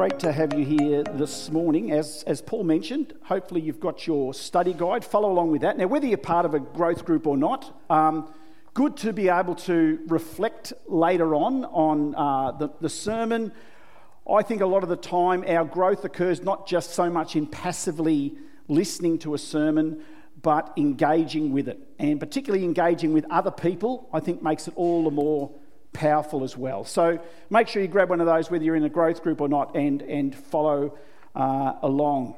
great 0.00 0.18
to 0.18 0.32
have 0.32 0.54
you 0.54 0.64
here 0.64 1.02
this 1.02 1.50
morning. 1.50 1.92
As, 1.92 2.24
as 2.26 2.40
Paul 2.40 2.64
mentioned, 2.64 3.12
hopefully 3.24 3.60
you've 3.60 3.80
got 3.80 4.06
your 4.06 4.32
study 4.32 4.72
guide. 4.72 5.04
Follow 5.04 5.30
along 5.30 5.50
with 5.50 5.60
that. 5.60 5.76
Now, 5.76 5.88
whether 5.88 6.06
you're 6.06 6.16
part 6.16 6.46
of 6.46 6.54
a 6.54 6.58
growth 6.58 7.04
group 7.04 7.26
or 7.26 7.36
not, 7.36 7.78
um, 7.90 8.32
good 8.72 8.96
to 8.96 9.12
be 9.12 9.28
able 9.28 9.54
to 9.56 9.98
reflect 10.06 10.72
later 10.86 11.34
on 11.34 11.66
on 11.66 12.14
uh, 12.14 12.52
the, 12.52 12.70
the 12.80 12.88
sermon. 12.88 13.52
I 14.26 14.40
think 14.40 14.62
a 14.62 14.66
lot 14.66 14.82
of 14.82 14.88
the 14.88 14.96
time 14.96 15.44
our 15.46 15.66
growth 15.66 16.02
occurs 16.02 16.42
not 16.42 16.66
just 16.66 16.92
so 16.92 17.10
much 17.10 17.36
in 17.36 17.46
passively 17.46 18.38
listening 18.68 19.18
to 19.18 19.34
a 19.34 19.38
sermon, 19.38 20.02
but 20.40 20.72
engaging 20.78 21.52
with 21.52 21.68
it. 21.68 21.78
And 21.98 22.18
particularly 22.18 22.64
engaging 22.64 23.12
with 23.12 23.26
other 23.28 23.50
people, 23.50 24.08
I 24.14 24.20
think 24.20 24.42
makes 24.42 24.66
it 24.66 24.72
all 24.78 25.04
the 25.04 25.10
more 25.10 25.50
powerful 25.92 26.44
as 26.44 26.56
well. 26.56 26.84
So 26.84 27.20
make 27.50 27.68
sure 27.68 27.82
you 27.82 27.88
grab 27.88 28.10
one 28.10 28.20
of 28.20 28.26
those, 28.26 28.50
whether 28.50 28.64
you're 28.64 28.76
in 28.76 28.84
a 28.84 28.88
growth 28.88 29.22
group 29.22 29.40
or 29.40 29.48
not, 29.48 29.76
and, 29.76 30.02
and 30.02 30.34
follow 30.34 30.96
uh, 31.34 31.74
along. 31.82 32.36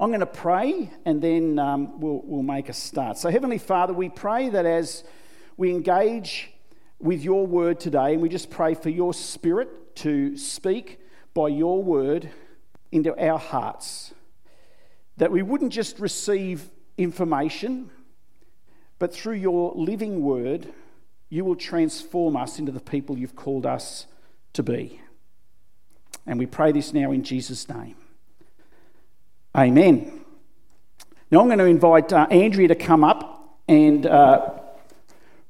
I'm 0.00 0.10
going 0.10 0.20
to 0.20 0.26
pray 0.26 0.90
and 1.04 1.22
then 1.22 1.58
um, 1.58 2.00
we'll, 2.00 2.20
we'll 2.24 2.42
make 2.42 2.68
a 2.68 2.72
start. 2.72 3.18
So, 3.18 3.30
Heavenly 3.30 3.58
Father, 3.58 3.92
we 3.92 4.08
pray 4.08 4.48
that 4.50 4.66
as 4.66 5.04
we 5.56 5.70
engage 5.70 6.50
with 6.98 7.22
your 7.22 7.46
word 7.46 7.78
today, 7.78 8.14
and 8.14 8.22
we 8.22 8.28
just 8.28 8.50
pray 8.50 8.74
for 8.74 8.88
your 8.88 9.14
spirit 9.14 9.96
to 9.96 10.36
speak 10.36 11.00
by 11.32 11.48
your 11.48 11.82
word 11.82 12.30
into 12.90 13.16
our 13.22 13.38
hearts, 13.38 14.14
that 15.16 15.30
we 15.30 15.42
wouldn't 15.42 15.72
just 15.72 16.00
receive 16.00 16.70
information, 16.96 17.90
but 18.98 19.12
through 19.12 19.34
your 19.34 19.72
living 19.76 20.22
word, 20.22 20.72
you 21.28 21.44
will 21.44 21.56
transform 21.56 22.36
us 22.36 22.58
into 22.58 22.72
the 22.72 22.80
people 22.80 23.18
you've 23.18 23.36
called 23.36 23.66
us 23.66 24.06
to 24.52 24.62
be. 24.62 25.00
And 26.26 26.38
we 26.38 26.46
pray 26.46 26.72
this 26.72 26.92
now 26.92 27.12
in 27.12 27.22
Jesus' 27.22 27.68
name. 27.68 27.96
Amen. 29.56 30.24
Now 31.30 31.40
I'm 31.40 31.46
going 31.46 31.58
to 31.58 31.64
invite 31.64 32.12
uh, 32.12 32.26
Andrea 32.30 32.68
to 32.68 32.74
come 32.74 33.04
up 33.04 33.58
and 33.68 34.06
uh, 34.06 34.50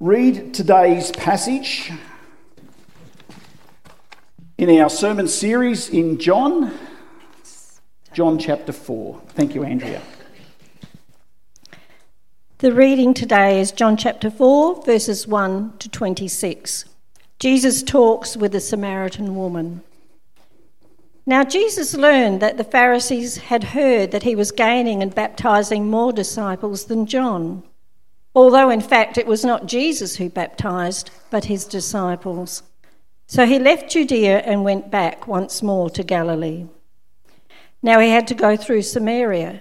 read 0.00 0.55
today's 0.55 1.11
passage 1.12 1.91
in 4.56 4.80
our 4.80 4.89
sermon 4.89 5.28
series 5.28 5.89
in 5.89 6.19
John, 6.19 6.72
John 8.12 8.39
chapter 8.39 8.72
4. 8.72 9.20
Thank 9.28 9.55
you, 9.55 9.64
Andrea. 9.64 10.00
The 12.64 12.72
reading 12.72 13.12
today 13.12 13.60
is 13.60 13.72
John 13.72 13.94
chapter 13.94 14.30
4, 14.30 14.84
verses 14.84 15.28
1 15.28 15.76
to 15.80 15.88
26. 15.90 16.86
Jesus 17.38 17.82
talks 17.82 18.38
with 18.38 18.54
a 18.54 18.60
Samaritan 18.60 19.36
woman. 19.36 19.82
Now, 21.26 21.44
Jesus 21.44 21.92
learned 21.92 22.40
that 22.40 22.56
the 22.56 22.64
Pharisees 22.64 23.36
had 23.36 23.64
heard 23.64 24.12
that 24.12 24.22
he 24.22 24.34
was 24.34 24.50
gaining 24.50 25.02
and 25.02 25.14
baptizing 25.14 25.90
more 25.90 26.10
disciples 26.10 26.86
than 26.86 27.04
John, 27.04 27.64
although 28.34 28.70
in 28.70 28.80
fact 28.80 29.18
it 29.18 29.26
was 29.26 29.44
not 29.44 29.66
Jesus 29.66 30.16
who 30.16 30.30
baptized, 30.30 31.10
but 31.28 31.44
his 31.44 31.66
disciples. 31.66 32.62
So 33.26 33.44
he 33.44 33.58
left 33.58 33.90
Judea 33.90 34.38
and 34.38 34.64
went 34.64 34.90
back 34.90 35.28
once 35.28 35.62
more 35.62 35.90
to 35.90 36.02
Galilee. 36.02 36.64
Now 37.82 38.00
he 38.00 38.08
had 38.08 38.26
to 38.28 38.34
go 38.34 38.56
through 38.56 38.80
Samaria. 38.80 39.60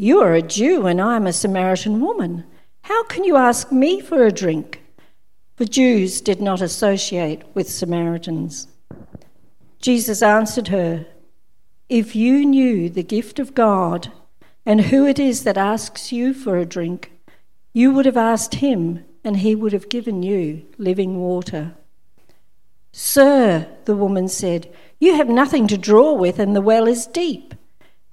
you 0.00 0.20
are 0.20 0.32
a 0.32 0.40
Jew 0.40 0.86
and 0.86 1.00
I 1.00 1.16
am 1.16 1.26
a 1.26 1.32
Samaritan 1.32 2.00
woman. 2.00 2.44
How 2.82 3.02
can 3.04 3.24
you 3.24 3.36
ask 3.36 3.72
me 3.72 4.00
for 4.00 4.24
a 4.24 4.32
drink? 4.32 4.80
For 5.56 5.64
Jews 5.64 6.20
did 6.20 6.40
not 6.40 6.60
associate 6.60 7.42
with 7.52 7.68
Samaritans. 7.68 8.68
Jesus 9.80 10.22
answered 10.22 10.68
her, 10.68 11.04
If 11.88 12.14
you 12.14 12.46
knew 12.46 12.88
the 12.88 13.02
gift 13.02 13.40
of 13.40 13.56
God 13.56 14.12
and 14.64 14.82
who 14.82 15.04
it 15.04 15.18
is 15.18 15.42
that 15.42 15.58
asks 15.58 16.12
you 16.12 16.32
for 16.32 16.56
a 16.56 16.64
drink, 16.64 17.10
you 17.72 17.92
would 17.92 18.06
have 18.06 18.16
asked 18.16 18.56
him, 18.56 19.04
and 19.24 19.38
he 19.38 19.56
would 19.56 19.72
have 19.72 19.88
given 19.88 20.22
you 20.22 20.64
living 20.78 21.18
water. 21.18 21.74
Sir, 22.92 23.68
the 23.84 23.96
woman 23.96 24.28
said, 24.28 24.72
you 25.00 25.16
have 25.16 25.28
nothing 25.28 25.66
to 25.68 25.76
draw 25.78 26.12
with, 26.12 26.38
and 26.38 26.54
the 26.54 26.60
well 26.60 26.86
is 26.86 27.06
deep. 27.06 27.54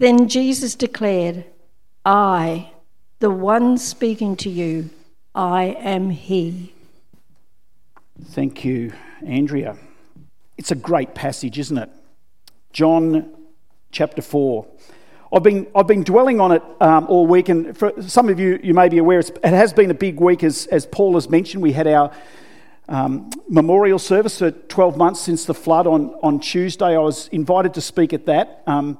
Then 0.00 0.28
Jesus 0.28 0.74
declared, 0.76 1.44
I, 2.06 2.70
the 3.18 3.28
one 3.28 3.76
speaking 3.76 4.34
to 4.36 4.48
you, 4.48 4.88
I 5.34 5.76
am 5.78 6.08
He. 6.08 6.72
Thank 8.30 8.64
you, 8.64 8.94
Andrea. 9.22 9.76
It's 10.56 10.70
a 10.70 10.74
great 10.74 11.14
passage, 11.14 11.58
isn't 11.58 11.76
it? 11.76 11.90
John 12.72 13.30
chapter 13.92 14.22
4. 14.22 14.66
I've 15.34 15.42
been, 15.42 15.66
I've 15.76 15.86
been 15.86 16.02
dwelling 16.02 16.40
on 16.40 16.52
it 16.52 16.62
um, 16.80 17.06
all 17.08 17.26
week, 17.26 17.50
and 17.50 17.76
for 17.76 17.92
some 18.00 18.30
of 18.30 18.40
you, 18.40 18.58
you 18.62 18.72
may 18.72 18.88
be 18.88 18.96
aware, 18.96 19.18
it 19.18 19.44
has 19.44 19.74
been 19.74 19.90
a 19.90 19.94
big 19.94 20.18
week, 20.18 20.42
as, 20.42 20.64
as 20.68 20.86
Paul 20.86 21.12
has 21.12 21.28
mentioned. 21.28 21.62
We 21.62 21.72
had 21.72 21.86
our 21.86 22.10
um, 22.88 23.28
memorial 23.50 23.98
service 23.98 24.38
for 24.38 24.50
12 24.50 24.96
months 24.96 25.20
since 25.20 25.44
the 25.44 25.52
flood 25.52 25.86
on, 25.86 26.14
on 26.22 26.40
Tuesday. 26.40 26.96
I 26.96 27.00
was 27.00 27.28
invited 27.28 27.74
to 27.74 27.82
speak 27.82 28.14
at 28.14 28.24
that. 28.24 28.62
Um, 28.66 28.96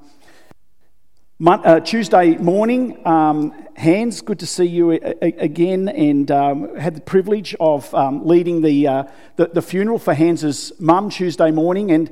uh, 1.47 1.81
Tuesday 1.81 2.37
morning, 2.37 3.01
um, 3.07 3.55
Hans, 3.75 4.21
good 4.21 4.41
to 4.41 4.47
see 4.47 4.67
you 4.67 4.93
a- 4.93 4.99
a- 5.25 5.37
again, 5.39 5.89
and 5.89 6.31
um, 6.31 6.77
had 6.77 6.95
the 6.95 7.01
privilege 7.01 7.57
of 7.59 7.95
um, 7.95 8.27
leading 8.27 8.61
the, 8.61 8.87
uh, 8.87 9.05
the, 9.37 9.47
the 9.47 9.63
funeral 9.63 9.99
for 9.99 10.13
Hans's 10.13 10.71
mum 10.79 11.09
Tuesday 11.09 11.51
morning. 11.51 11.93
And 11.93 12.11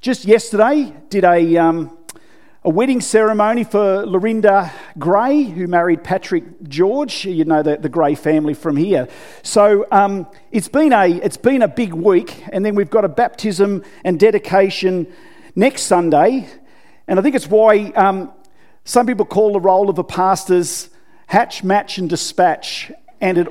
just 0.00 0.24
yesterday, 0.24 0.94
did 1.10 1.24
a 1.24 1.58
um, 1.58 1.98
a 2.64 2.70
wedding 2.70 3.02
ceremony 3.02 3.64
for 3.64 4.06
Lorinda 4.06 4.72
Gray, 4.98 5.42
who 5.42 5.66
married 5.66 6.02
Patrick 6.02 6.44
George. 6.62 7.26
You 7.26 7.44
know 7.44 7.62
the, 7.62 7.76
the 7.76 7.90
Gray 7.90 8.14
family 8.14 8.54
from 8.54 8.78
here. 8.78 9.06
So 9.42 9.86
um, 9.92 10.26
it's, 10.50 10.68
been 10.68 10.94
a, 10.94 11.10
it's 11.10 11.36
been 11.36 11.60
a 11.60 11.68
big 11.68 11.92
week, 11.92 12.42
and 12.50 12.64
then 12.64 12.74
we've 12.74 12.88
got 12.88 13.04
a 13.04 13.08
baptism 13.10 13.84
and 14.02 14.18
dedication 14.18 15.12
next 15.54 15.82
Sunday. 15.82 16.48
And 17.06 17.18
I 17.18 17.22
think 17.22 17.34
it's 17.34 17.48
why 17.48 17.90
um, 17.96 18.32
some 18.84 19.06
people 19.06 19.24
call 19.24 19.52
the 19.52 19.60
role 19.60 19.88
of 19.88 19.96
the 19.96 20.04
pastors 20.04 20.90
hatch, 21.26 21.64
match, 21.64 21.96
and 21.96 22.10
dispatch. 22.10 22.92
And 23.20 23.38
it, 23.38 23.48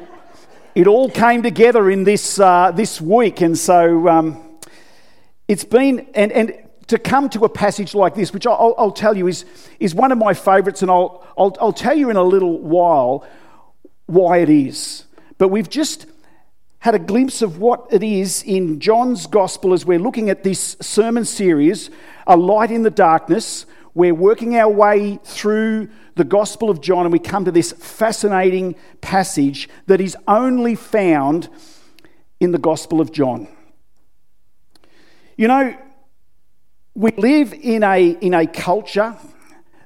it 0.75 0.86
all 0.86 1.10
came 1.10 1.42
together 1.42 1.89
in 1.89 2.04
this, 2.04 2.39
uh, 2.39 2.72
this 2.72 3.01
week. 3.01 3.42
And 3.42 3.57
so 3.57 4.07
um, 4.07 4.60
it's 5.48 5.63
been, 5.63 6.07
and, 6.13 6.31
and 6.31 6.54
to 6.88 7.00
come 7.00 7.28
to 7.30 7.45
a 7.45 7.50
passage 7.50 7.95
like 7.95 8.13
this, 8.13 8.33
which 8.33 8.45
I'll, 8.45 8.75
I'll 8.78 8.92
tell 8.92 9.18
you 9.18 9.28
is, 9.28 9.45
is 9.80 9.95
one 9.95 10.12
of 10.12 10.18
my 10.18 10.33
favourites, 10.33 10.81
and 10.81 10.92
I'll, 10.92 11.25
I'll, 11.38 11.56
I'll 11.60 11.74
tell 11.74 11.98
you 11.98 12.10
in 12.10 12.18
a 12.18 12.24
little 12.24 12.60
while 12.60 13.25
why 14.06 14.38
it 14.39 14.50
is. 14.50 15.06
But 15.38 15.48
we've 15.48 15.69
just 15.69 16.06
had 16.80 16.94
a 16.94 17.00
glimpse 17.00 17.42
of 17.42 17.60
what 17.60 17.88
it 17.92 18.04
is 18.04 18.44
in 18.44 18.80
John's 18.80 19.25
Gospel 19.25 19.74
as 19.74 19.86
we're 19.86 20.00
looking 20.00 20.30
at 20.30 20.44
this 20.44 20.77
sermon 20.81 21.25
series, 21.25 21.89
A 22.27 22.38
Light 22.38 22.69
in 22.69 22.84
the 22.84 22.92
Darkness. 22.92 23.66
We're 23.94 24.16
working 24.16 24.56
our 24.56 24.70
way 24.70 25.20
through 25.24 25.90
the 26.16 26.24
Gospel 26.24 26.70
of 26.70 26.80
John, 26.82 27.06
and 27.06 27.12
we 27.12 27.20
come 27.20 27.46
to 27.46 27.52
this 27.52 27.74
fascinating 27.74 28.76
passage 29.02 29.68
that 29.88 30.00
is 30.00 30.16
only 30.28 30.76
found 30.76 31.50
in 32.40 32.52
the 32.52 32.58
Gospel 32.58 33.02
of 33.02 33.12
John. 33.12 33.48
You 35.36 35.48
know, 35.48 35.78
we 36.96 37.12
live 37.18 37.54
in 37.54 37.84
a, 37.84 38.10
in 38.10 38.34
a 38.34 38.48
culture 38.48 39.16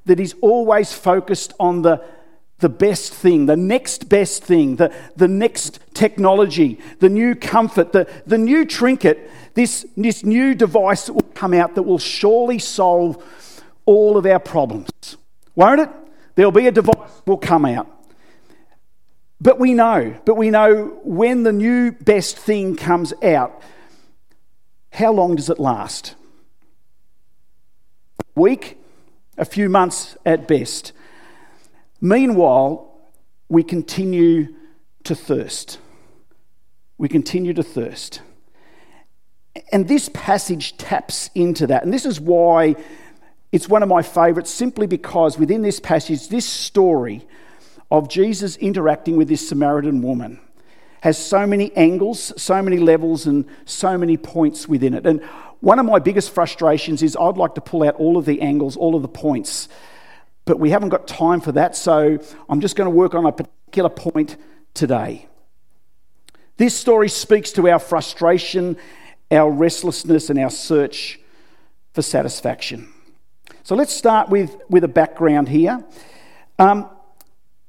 that 0.06 0.20
is 0.20 0.36
always 0.42 0.94
focused 0.94 1.54
on 1.60 1.82
the, 1.82 2.04
the 2.60 2.70
best 2.70 3.14
thing, 3.14 3.48
the 3.48 3.58
next 3.58 4.08
best 4.08 4.44
thing, 4.44 4.76
the, 4.76 4.94
the 5.16 5.28
next 5.28 5.80
technology, 5.94 6.80
the 7.00 7.10
new 7.10 7.34
comfort, 7.34 7.92
the, 7.92 8.08
the 8.28 8.38
new 8.38 8.66
trinket, 8.66 9.32
this, 9.56 9.86
this 9.98 10.24
new 10.24 10.54
device 10.54 11.06
that 11.06 11.14
will 11.14 11.24
come 11.34 11.54
out 11.54 11.74
that 11.76 11.84
will 11.84 11.98
surely 11.98 12.60
solve 12.60 13.24
all 13.86 14.18
of 14.18 14.26
our 14.26 14.40
problems. 14.40 15.18
Won't 15.56 15.82
it? 15.82 15.90
There'll 16.36 16.52
be 16.52 16.68
a 16.68 16.72
device 16.72 17.22
will 17.26 17.38
come 17.38 17.66
out. 17.66 17.88
But 19.40 19.60
we 19.60 19.74
know, 19.74 20.18
but 20.26 20.36
we 20.36 20.50
know 20.50 21.00
when 21.04 21.44
the 21.44 21.52
new 21.52 21.92
best 21.92 22.38
thing 22.38 22.76
comes 22.76 23.14
out, 23.22 23.62
how 24.92 25.12
long 25.12 25.36
does 25.36 25.50
it 25.50 25.60
last? 25.60 26.16
week, 28.36 28.78
a 29.38 29.46
few 29.46 29.70
months 29.70 30.18
at 30.26 30.48
best. 30.48 30.92
Meanwhile, 32.02 32.92
we 33.50 33.64
continue 33.64 34.54
to 35.06 35.16
thirst. 35.16 35.80
We 36.98 37.08
continue 37.08 37.54
to 37.54 37.64
thirst. 37.64 38.22
And 39.72 39.88
this 39.88 40.10
passage 40.14 40.78
taps 40.78 41.30
into 41.34 41.66
that. 41.68 41.84
And 41.84 41.94
this 41.94 42.06
is 42.06 42.20
why 42.20 42.76
it's 43.56 43.70
one 43.70 43.82
of 43.82 43.88
my 43.88 44.02
favourites, 44.02 44.52
simply 44.52 44.86
because 44.86 45.40
within 45.40 45.62
this 45.62 45.80
passage, 45.80 46.28
this 46.28 46.46
story 46.46 47.26
of 47.90 48.10
Jesus 48.10 48.58
interacting 48.58 49.16
with 49.16 49.30
this 49.30 49.48
Samaritan 49.48 50.02
woman 50.02 50.42
has 51.00 51.18
so 51.18 51.48
many 51.48 51.74
angles, 51.78 52.34
so 52.36 52.62
many 52.62 52.76
levels, 52.80 53.26
and 53.26 53.46
so 53.64 53.98
many 53.98 54.18
points 54.18 54.68
within 54.68 54.94
it. 54.94 55.06
And 55.06 55.24
one 55.62 55.80
of 55.80 55.86
my 55.86 56.00
biggest 56.00 56.32
frustrations 56.32 57.02
is 57.02 57.16
I'd 57.16 57.38
like 57.38 57.56
to 57.56 57.62
pull 57.62 57.84
out 57.84 57.96
all 57.96 58.18
of 58.18 58.26
the 58.26 58.42
angles, 58.42 58.76
all 58.76 58.94
of 58.94 59.02
the 59.02 59.08
points, 59.08 59.70
but 60.44 60.60
we 60.60 60.72
haven't 60.72 60.90
got 60.90 61.08
time 61.08 61.40
for 61.40 61.54
that, 61.54 61.78
so 61.78 62.20
I'm 62.50 62.60
just 62.60 62.76
going 62.76 62.92
to 62.92 62.96
work 62.96 63.16
on 63.16 63.26
a 63.26 63.32
particular 63.32 63.90
point 63.90 64.36
today. 64.74 65.28
This 66.58 66.76
story 66.76 67.08
speaks 67.08 67.54
to 67.54 67.70
our 67.70 67.80
frustration, 67.80 68.76
our 69.32 69.50
restlessness, 69.50 70.30
and 70.30 70.38
our 70.40 70.50
search 70.50 71.22
for 71.94 72.02
satisfaction. 72.02 72.92
So 73.66 73.74
let's 73.74 73.96
start 73.96 74.30
with, 74.30 74.62
with 74.70 74.84
a 74.84 74.88
background 74.88 75.50
here. 75.50 75.84
Um, 76.60 76.88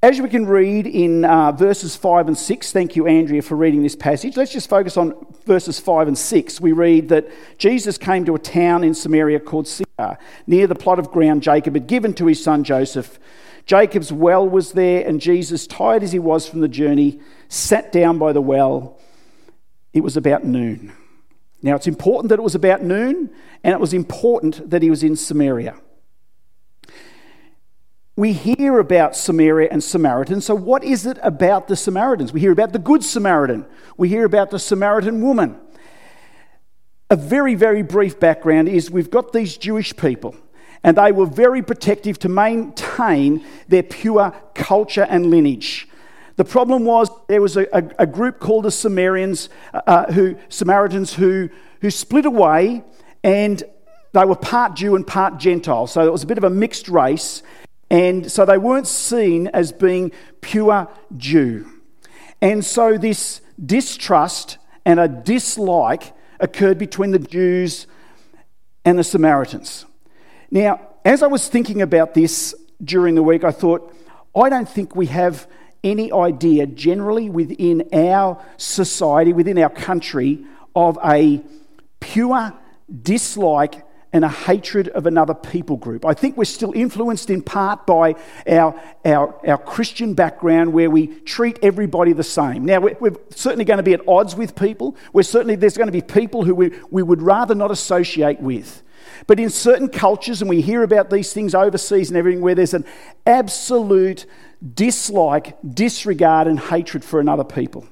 as 0.03 0.21
we 0.21 0.29
can 0.29 0.45
read 0.45 0.85
in 0.85 1.25
uh, 1.25 1.53
verses 1.53 1.95
5 1.95 2.27
and 2.27 2.37
6, 2.37 2.71
thank 2.71 2.95
you, 2.95 3.07
Andrea, 3.07 3.41
for 3.41 3.55
reading 3.55 3.81
this 3.81 3.95
passage. 3.95 4.37
Let's 4.37 4.51
just 4.53 4.69
focus 4.69 4.95
on 4.95 5.15
verses 5.47 5.79
5 5.79 6.09
and 6.09 6.15
6. 6.15 6.61
We 6.61 6.71
read 6.71 7.09
that 7.09 7.27
Jesus 7.57 7.97
came 7.97 8.25
to 8.25 8.35
a 8.35 8.39
town 8.39 8.83
in 8.83 8.93
Samaria 8.93 9.39
called 9.39 9.67
Sychar, 9.67 10.19
near 10.45 10.67
the 10.67 10.75
plot 10.75 10.99
of 10.99 11.09
ground 11.09 11.41
Jacob 11.41 11.73
had 11.73 11.87
given 11.87 12.13
to 12.13 12.27
his 12.27 12.43
son 12.43 12.63
Joseph. 12.63 13.17
Jacob's 13.65 14.13
well 14.13 14.47
was 14.47 14.73
there, 14.73 15.03
and 15.03 15.19
Jesus, 15.19 15.65
tired 15.65 16.03
as 16.03 16.11
he 16.11 16.19
was 16.19 16.47
from 16.47 16.61
the 16.61 16.67
journey, 16.67 17.19
sat 17.49 17.91
down 17.91 18.19
by 18.19 18.33
the 18.33 18.41
well. 18.41 18.99
It 19.93 20.01
was 20.01 20.15
about 20.15 20.45
noon. 20.45 20.93
Now, 21.63 21.73
it's 21.73 21.87
important 21.87 22.29
that 22.29 22.37
it 22.37 22.43
was 22.43 22.53
about 22.53 22.83
noon, 22.83 23.31
and 23.63 23.73
it 23.73 23.79
was 23.79 23.95
important 23.95 24.69
that 24.69 24.83
he 24.83 24.91
was 24.91 25.01
in 25.01 25.15
Samaria 25.15 25.73
we 28.17 28.33
hear 28.33 28.79
about 28.79 29.15
Samaria 29.15 29.69
and 29.71 29.81
Samaritans. 29.81 30.45
So, 30.45 30.55
what 30.55 30.83
is 30.83 31.05
it 31.05 31.19
about 31.21 31.67
the 31.67 31.75
Samaritans? 31.75 32.33
We 32.33 32.39
hear 32.39 32.51
about 32.51 32.73
the 32.73 32.79
Good 32.79 33.03
Samaritan, 33.03 33.65
we 33.95 34.09
hear 34.09 34.25
about 34.25 34.49
the 34.49 34.59
Samaritan 34.59 35.21
woman. 35.21 35.57
A 37.09 37.15
very, 37.15 37.55
very 37.55 37.83
brief 37.83 38.19
background 38.19 38.67
is 38.67 38.91
we've 38.91 39.11
got 39.11 39.31
these 39.31 39.55
Jewish 39.55 39.95
people, 39.95 40.35
and 40.83 40.97
they 40.97 41.13
were 41.13 41.27
very 41.27 41.61
protective 41.61 42.19
to 42.19 42.27
maintain 42.27 43.45
their 43.69 43.83
pure 43.83 44.33
culture 44.55 45.05
and 45.07 45.27
lineage. 45.27 45.87
The 46.35 46.43
problem 46.43 46.85
was 46.85 47.09
there 47.27 47.41
was 47.41 47.55
a, 47.55 47.67
a, 47.71 47.83
a 47.99 48.07
group 48.07 48.39
called 48.39 48.65
the 48.65 48.71
Samaritans, 48.71 49.49
uh, 49.73 49.81
uh, 49.87 50.11
who, 50.11 50.37
Samaritans 50.49 51.13
who, 51.13 51.49
who 51.81 51.89
split 51.89 52.25
away 52.25 52.83
and 53.23 53.63
they 54.13 54.25
were 54.25 54.35
part 54.35 54.75
Jew 54.75 54.95
and 54.95 55.05
part 55.05 55.37
Gentile. 55.37 55.87
So 55.87 56.05
it 56.05 56.11
was 56.11 56.23
a 56.23 56.27
bit 56.27 56.37
of 56.37 56.43
a 56.43 56.49
mixed 56.49 56.89
race. 56.89 57.41
And 57.89 58.31
so 58.31 58.45
they 58.45 58.57
weren't 58.57 58.87
seen 58.87 59.47
as 59.47 59.71
being 59.71 60.11
pure 60.41 60.89
Jew. 61.15 61.71
And 62.41 62.63
so 62.65 62.97
this 62.97 63.41
distrust 63.63 64.57
and 64.85 64.99
a 64.99 65.07
dislike 65.07 66.13
occurred 66.39 66.77
between 66.77 67.11
the 67.11 67.19
Jews 67.19 67.87
and 68.85 68.99
the 68.99 69.03
Samaritans. 69.03 69.85
Now, 70.51 70.79
as 71.03 71.23
I 71.23 71.27
was 71.27 71.47
thinking 71.47 71.81
about 71.81 72.13
this 72.13 72.53
during 72.83 73.15
the 73.15 73.23
week, 73.23 73.43
I 73.43 73.51
thought, 73.51 73.93
I 74.35 74.49
don't 74.49 74.69
think 74.69 74.95
we 74.95 75.07
have 75.07 75.47
any 75.83 76.11
idea 76.11 76.67
generally 76.67 77.29
within 77.29 77.89
our 77.93 78.43
society, 78.57 79.33
within 79.33 79.57
our 79.57 79.69
country, 79.69 80.45
of 80.75 80.99
a 81.03 81.41
pure 81.99 82.53
dislike 83.01 83.83
and 84.13 84.23
a 84.23 84.29
hatred 84.29 84.87
of 84.89 85.05
another 85.05 85.33
people 85.33 85.77
group. 85.77 86.05
I 86.05 86.13
think 86.13 86.37
we're 86.37 86.45
still 86.45 86.71
influenced 86.73 87.29
in 87.29 87.41
part 87.41 87.85
by 87.85 88.15
our, 88.47 88.79
our, 89.03 89.47
our 89.47 89.57
Christian 89.57 90.13
background 90.13 90.71
where 90.73 90.89
we 90.89 91.07
treat 91.07 91.59
everybody 91.61 92.13
the 92.13 92.23
same. 92.23 92.65
Now, 92.65 92.79
we're, 92.79 92.97
we're, 92.99 93.15
certainly 93.31 93.65
going 93.65 93.77
to 93.77 93.83
be 93.83 93.93
at 93.93 94.07
odds 94.07 94.35
with 94.35 94.55
people. 94.55 94.95
We're 95.11 95.23
certainly, 95.23 95.55
there's 95.55 95.77
going 95.77 95.87
to 95.87 95.91
be 95.91 96.01
people 96.01 96.45
who 96.45 96.55
we, 96.55 96.71
we 96.89 97.03
would 97.03 97.21
rather 97.21 97.53
not 97.53 97.69
associate 97.69 98.39
with. 98.39 98.83
But 99.25 99.39
in 99.39 99.49
certain 99.49 99.89
cultures, 99.89 100.41
and 100.41 100.49
we 100.49 100.61
hear 100.61 100.83
about 100.83 101.09
these 101.09 101.33
things 101.33 101.53
overseas 101.53 102.09
and 102.09 102.17
everything, 102.17 102.41
where 102.41 102.55
there's 102.55 102.73
an 102.73 102.85
absolute 103.25 104.25
dislike, 104.73 105.57
disregard, 105.67 106.47
and 106.47 106.59
hatred 106.59 107.03
for 107.03 107.19
another 107.19 107.43
people. 107.43 107.87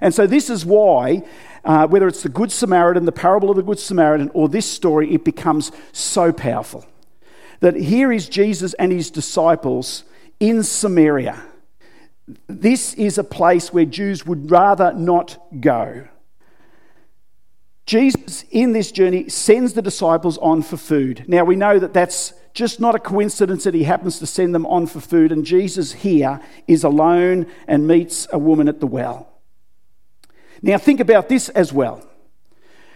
And 0.00 0.14
so, 0.14 0.26
this 0.26 0.50
is 0.50 0.64
why 0.66 1.22
uh, 1.64 1.86
whether 1.86 2.06
it's 2.06 2.22
the 2.22 2.28
Good 2.28 2.52
Samaritan, 2.52 3.04
the 3.04 3.12
parable 3.12 3.50
of 3.50 3.56
the 3.56 3.62
Good 3.62 3.78
Samaritan, 3.78 4.30
or 4.34 4.48
this 4.48 4.70
story, 4.70 5.14
it 5.14 5.24
becomes 5.24 5.72
so 5.92 6.32
powerful. 6.32 6.84
That 7.60 7.74
here 7.76 8.12
is 8.12 8.28
Jesus 8.28 8.74
and 8.74 8.92
his 8.92 9.10
disciples 9.10 10.04
in 10.40 10.62
Samaria. 10.62 11.42
This 12.46 12.94
is 12.94 13.18
a 13.18 13.24
place 13.24 13.72
where 13.72 13.84
Jews 13.84 14.26
would 14.26 14.50
rather 14.50 14.92
not 14.92 15.38
go. 15.60 16.08
Jesus, 17.86 18.44
in 18.50 18.72
this 18.72 18.90
journey, 18.90 19.28
sends 19.28 19.74
the 19.74 19.82
disciples 19.82 20.38
on 20.38 20.62
for 20.62 20.78
food. 20.78 21.24
Now, 21.28 21.44
we 21.44 21.56
know 21.56 21.78
that 21.78 21.92
that's 21.92 22.32
just 22.54 22.80
not 22.80 22.94
a 22.94 22.98
coincidence 22.98 23.64
that 23.64 23.74
he 23.74 23.84
happens 23.84 24.18
to 24.20 24.26
send 24.26 24.54
them 24.54 24.64
on 24.66 24.86
for 24.86 25.00
food, 25.00 25.32
and 25.32 25.44
Jesus 25.44 25.92
here 25.92 26.40
is 26.66 26.84
alone 26.84 27.46
and 27.68 27.86
meets 27.86 28.26
a 28.32 28.38
woman 28.38 28.68
at 28.68 28.80
the 28.80 28.86
well. 28.86 29.33
Now, 30.64 30.78
think 30.78 31.00
about 31.00 31.28
this 31.28 31.50
as 31.50 31.74
well. 31.74 32.02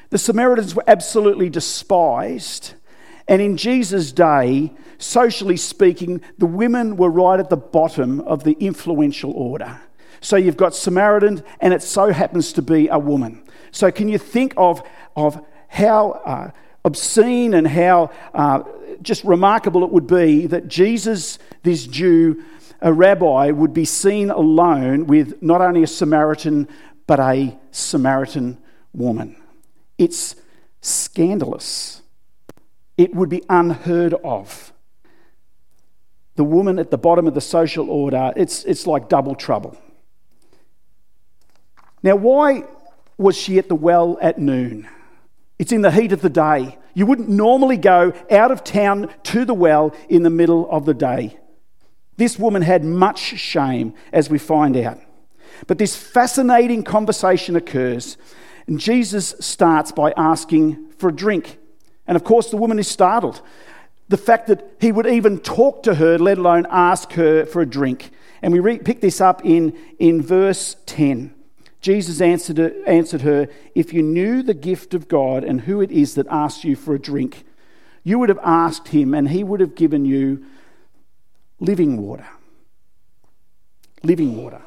The 0.08 0.16
Samaritans 0.16 0.75
were 0.75 0.84
absolutely 0.87 1.50
despised, 1.50 2.72
and 3.28 3.42
in 3.42 3.58
Jesus' 3.58 4.10
day, 4.10 4.72
socially 4.96 5.58
speaking, 5.58 6.22
the 6.38 6.46
women 6.46 6.96
were 6.96 7.10
right 7.10 7.38
at 7.38 7.50
the 7.50 7.58
bottom 7.58 8.20
of 8.22 8.42
the 8.42 8.52
influential 8.52 9.32
order. 9.32 9.82
So 10.22 10.37
you've 10.37 10.56
got 10.56 10.75
Samaritan, 10.75 11.44
and 11.60 11.75
it 11.75 11.82
so 11.82 12.10
happens 12.10 12.54
to 12.54 12.62
be 12.62 12.88
a 12.88 12.98
woman. 12.98 13.42
So, 13.70 13.90
can 13.90 14.08
you 14.08 14.16
think 14.16 14.54
of, 14.56 14.82
of 15.14 15.38
how 15.68 16.12
uh, 16.25 16.50
obscene 16.87 17.52
and 17.52 17.68
how 17.68 18.10
uh, 18.32 18.62
just 19.02 19.25
remarkable 19.25 19.84
it 19.84 19.90
would 19.90 20.06
be 20.06 20.46
that 20.46 20.68
Jesus, 20.68 21.38
this 21.64 21.87
Jew, 21.87 22.42
a 22.80 22.94
rabbi, 22.94 23.50
would 23.50 23.75
be 23.75 23.84
seen 23.84 24.30
alone 24.30 25.06
with 25.06 25.42
not 25.42 25.60
only 25.60 25.82
a 25.82 25.87
Samaritan, 25.87 26.66
but 27.09 27.19
a 27.19 27.59
Samaritan 27.73 28.59
woman? 28.93 29.35
It's 29.97 30.37
scandalous. 30.81 32.03
It 32.97 33.12
would 33.15 33.29
be 33.29 33.43
unheard 33.49 34.15
of. 34.23 34.73
The 36.37 36.45
woman 36.45 36.79
at 36.79 36.93
the 36.93 36.99
bottom 36.99 37.27
of 37.27 37.35
the 37.35 37.41
social 37.41 37.91
order, 37.91 38.33
it's, 38.37 38.62
it's 38.65 38.87
like 38.87 39.09
double 39.09 39.35
trouble. 39.35 39.77
Now, 42.05 42.15
why 42.15 42.62
was 43.17 43.37
she 43.37 43.59
at 43.59 43.69
the 43.69 43.75
well 43.75 44.19
at 44.23 44.38
noon? 44.38 44.87
It's 45.59 45.73
in 45.73 45.83
the 45.83 45.91
heat 45.91 46.12
of 46.12 46.21
the 46.21 46.31
day. 46.31 46.79
You 46.95 47.07
wouldn't 47.07 47.29
normally 47.29 47.77
go 47.77 48.12
out 48.31 48.53
of 48.53 48.62
town 48.62 49.12
to 49.25 49.45
the 49.45 49.55
well 49.55 49.95
in 50.09 50.23
the 50.23 50.31
middle 50.31 50.71
of 50.71 50.85
the 50.85 50.95
day. 50.95 51.38
This 52.19 52.38
woman 52.38 52.62
had 52.62 52.85
much 52.85 53.19
shame, 53.19 53.95
as 54.12 54.29
we 54.29 54.38
find 54.38 54.77
out. 54.77 55.00
But 55.67 55.78
this 55.78 55.97
fascinating 55.97 56.83
conversation 56.83 57.57
occurs, 57.57 58.17
and 58.67 58.78
Jesus 58.78 59.35
starts 59.40 59.93
by 59.93 60.12
asking 60.17 60.90
for 60.93 61.09
a 61.09 61.14
drink. 61.14 61.59
And 62.07 62.17
of 62.17 62.25
course, 62.25 62.50
the 62.50 62.57
woman 62.57 62.78
is 62.78 62.88
startled. 62.88 63.40
The 64.09 64.17
fact 64.17 64.47
that 64.49 64.76
he 64.81 64.93
would 64.93 65.07
even 65.07 65.38
talk 65.38 65.83
to 65.85 65.95
her, 65.97 66.19
let 66.19 66.38
alone 66.38 66.67
ask 66.71 67.12
her 67.12 67.45
for 67.45 67.61
a 67.61 67.67
drink. 67.67 68.11
And 68.43 68.52
we 68.52 68.61
re- 68.61 68.78
pick 68.78 69.00
this 69.00 69.21
up 69.21 69.45
in, 69.45 69.76
in 69.99 70.23
verse 70.23 70.76
10. 70.87 71.35
Jesus 71.81 72.21
answered, 72.21 72.59
answered 72.87 73.23
her, 73.23 73.49
If 73.75 73.93
you 73.93 74.02
knew 74.02 74.43
the 74.43 74.55
gift 74.55 74.95
of 74.95 75.09
God 75.09 75.45
and 75.45 75.62
who 75.62 75.81
it 75.81 75.90
is 75.90 76.14
that 76.14 76.26
asks 76.28 76.64
you 76.64 76.76
for 76.76 76.95
a 76.95 76.99
drink, 76.99 77.45
you 78.02 78.19
would 78.19 78.28
have 78.28 78.40
asked 78.43 78.88
him, 78.88 79.14
and 79.14 79.28
he 79.28 79.45
would 79.45 79.61
have 79.61 79.75
given 79.75 80.05
you 80.05 80.45
living 81.61 82.00
water. 82.00 82.26
Living 84.02 84.37
water. 84.37 84.62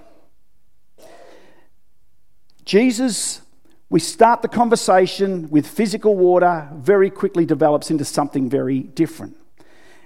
Jesus, 2.65 3.41
we 3.89 3.99
start 3.99 4.41
the 4.41 4.47
conversation 4.47 5.49
with 5.49 5.67
physical 5.67 6.15
water, 6.15 6.69
very 6.75 7.09
quickly 7.09 7.45
develops 7.45 7.91
into 7.91 8.05
something 8.05 8.49
very 8.49 8.79
different. 8.79 9.35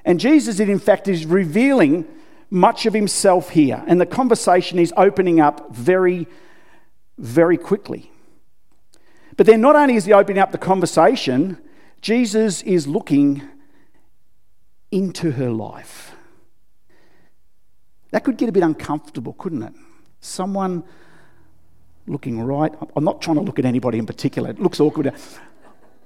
And 0.03 0.19
Jesus, 0.19 0.59
in 0.59 0.79
fact, 0.79 1.07
is 1.07 1.25
revealing 1.25 2.07
much 2.50 2.85
of 2.85 2.93
himself 2.93 3.50
here, 3.50 3.83
and 3.88 4.00
the 4.00 4.05
conversation 4.05 4.79
is 4.79 4.93
opening 4.95 5.39
up 5.39 5.74
very 5.74 6.27
very 7.17 7.57
quickly. 7.57 8.12
But 9.38 9.45
then, 9.45 9.62
not 9.62 9.75
only 9.75 9.95
is 9.95 10.05
he 10.05 10.13
opening 10.13 10.41
up 10.41 10.51
the 10.51 10.57
conversation, 10.57 11.57
Jesus 12.01 12.62
is 12.63 12.88
looking 12.88 13.41
into 14.91 15.31
her 15.31 15.50
life. 15.50 16.13
That 18.12 18.24
could 18.24 18.38
get 18.38 18.47
a 18.47 18.51
bit 18.51 18.63
uncomfortable, 18.63 19.33
couldn't 19.33 19.63
it? 19.63 19.74
Someone 20.21 20.83
looking 22.07 22.41
right, 22.41 22.74
I'm 22.95 23.03
not 23.03 23.21
trying 23.21 23.35
to 23.38 23.41
look 23.41 23.59
at 23.59 23.65
anybody 23.65 23.97
in 23.97 24.05
particular, 24.05 24.50
it 24.50 24.59
looks 24.59 24.79
awkward. 24.79 25.13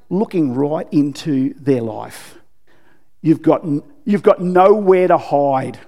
Looking 0.10 0.54
right 0.54 0.88
into 0.92 1.54
their 1.56 1.82
life. 1.82 2.40
You've 3.22 3.42
got, 3.42 3.66
you've 4.06 4.24
got 4.24 4.42
nowhere 4.42 5.08
to 5.08 5.18
hide. 5.18 5.80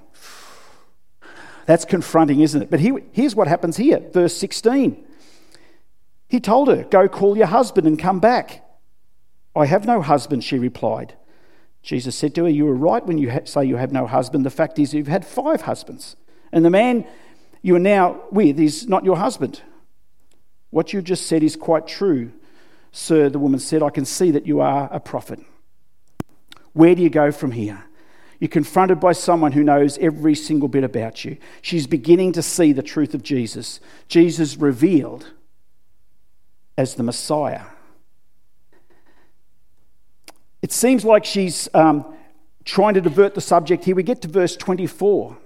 That's 1.65 1.85
confronting, 1.85 2.41
isn't 2.41 2.61
it? 2.61 2.69
But 2.69 2.79
here, 2.79 3.01
here's 3.13 3.35
what 3.35 3.47
happens 3.47 3.77
here, 3.77 3.99
verse 4.11 4.35
16. 4.35 5.05
He 6.27 6.39
told 6.39 6.67
her, 6.67 6.83
Go 6.83 7.07
call 7.07 7.37
your 7.37 7.47
husband 7.47 7.87
and 7.87 7.97
come 7.97 8.19
back. 8.19 8.65
I 9.55 9.65
have 9.65 9.85
no 9.85 10.01
husband, 10.01 10.43
she 10.43 10.57
replied. 10.57 11.15
Jesus 11.81 12.15
said 12.15 12.35
to 12.35 12.43
her, 12.43 12.49
You 12.49 12.67
are 12.67 12.75
right 12.75 13.05
when 13.05 13.17
you 13.17 13.31
say 13.45 13.65
you 13.65 13.77
have 13.77 13.91
no 13.91 14.07
husband. 14.07 14.45
The 14.45 14.49
fact 14.49 14.79
is, 14.79 14.93
you've 14.93 15.07
had 15.07 15.25
five 15.25 15.61
husbands, 15.61 16.15
and 16.51 16.63
the 16.63 16.69
man 16.69 17.05
you 17.61 17.75
are 17.75 17.79
now 17.79 18.21
with 18.31 18.59
is 18.59 18.87
not 18.87 19.05
your 19.05 19.17
husband. 19.17 19.61
What 20.71 20.93
you 20.93 21.01
just 21.01 21.27
said 21.27 21.43
is 21.43 21.55
quite 21.55 21.87
true, 21.87 22.31
sir, 22.91 23.29
the 23.29 23.39
woman 23.39 23.59
said. 23.59 23.83
I 23.83 23.89
can 23.89 24.05
see 24.05 24.31
that 24.31 24.47
you 24.47 24.61
are 24.61 24.89
a 24.91 24.99
prophet. 24.99 25.39
Where 26.73 26.95
do 26.95 27.01
you 27.01 27.09
go 27.09 27.31
from 27.31 27.51
here? 27.51 27.85
You're 28.39 28.49
confronted 28.49 28.99
by 28.99 29.11
someone 29.11 29.51
who 29.51 29.63
knows 29.63 29.97
every 29.99 30.33
single 30.33 30.67
bit 30.67 30.83
about 30.83 31.23
you. 31.23 31.37
She's 31.61 31.85
beginning 31.85 32.31
to 32.33 32.41
see 32.41 32.73
the 32.73 32.81
truth 32.81 33.13
of 33.13 33.21
Jesus. 33.21 33.79
Jesus 34.07 34.57
revealed 34.57 35.31
as 36.77 36.95
the 36.95 37.03
Messiah. 37.03 37.65
It 40.61 40.71
seems 40.71 41.05
like 41.05 41.25
she's 41.25 41.69
um, 41.73 42.15
trying 42.63 42.95
to 42.95 43.01
divert 43.01 43.35
the 43.35 43.41
subject 43.41 43.85
here. 43.85 43.95
We 43.95 44.03
get 44.03 44.21
to 44.23 44.27
verse 44.27 44.55
24 44.55 45.37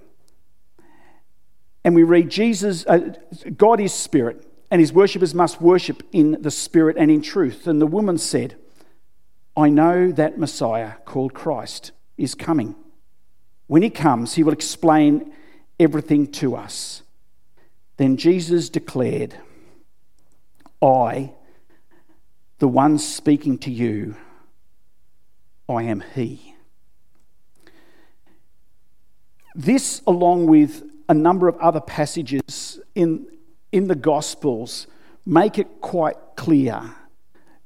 and 1.84 1.94
we 1.94 2.02
read 2.02 2.30
Jesus, 2.30 2.84
uh, 2.86 3.14
God 3.56 3.78
is 3.80 3.94
spirit, 3.94 4.45
and 4.70 4.80
his 4.80 4.92
worshippers 4.92 5.34
must 5.34 5.60
worship 5.60 6.02
in 6.12 6.42
the 6.42 6.50
spirit 6.50 6.96
and 6.98 7.10
in 7.10 7.22
truth. 7.22 7.66
And 7.66 7.80
the 7.80 7.86
woman 7.86 8.18
said, 8.18 8.56
I 9.56 9.68
know 9.68 10.12
that 10.12 10.38
Messiah 10.38 10.94
called 11.04 11.34
Christ 11.34 11.92
is 12.16 12.34
coming. 12.34 12.74
When 13.68 13.82
he 13.82 13.90
comes, 13.90 14.34
he 14.34 14.42
will 14.42 14.52
explain 14.52 15.32
everything 15.78 16.30
to 16.32 16.56
us. 16.56 17.02
Then 17.96 18.16
Jesus 18.16 18.68
declared, 18.68 19.36
I, 20.82 21.32
the 22.58 22.68
one 22.68 22.98
speaking 22.98 23.58
to 23.58 23.70
you, 23.70 24.16
I 25.68 25.84
am 25.84 26.04
He. 26.14 26.54
This, 29.54 30.02
along 30.06 30.46
with 30.46 30.84
a 31.08 31.14
number 31.14 31.48
of 31.48 31.56
other 31.56 31.80
passages 31.80 32.78
in, 32.94 33.26
in 33.76 33.88
the 33.88 33.94
Gospels, 33.94 34.86
make 35.26 35.58
it 35.58 35.82
quite 35.82 36.16
clear 36.34 36.94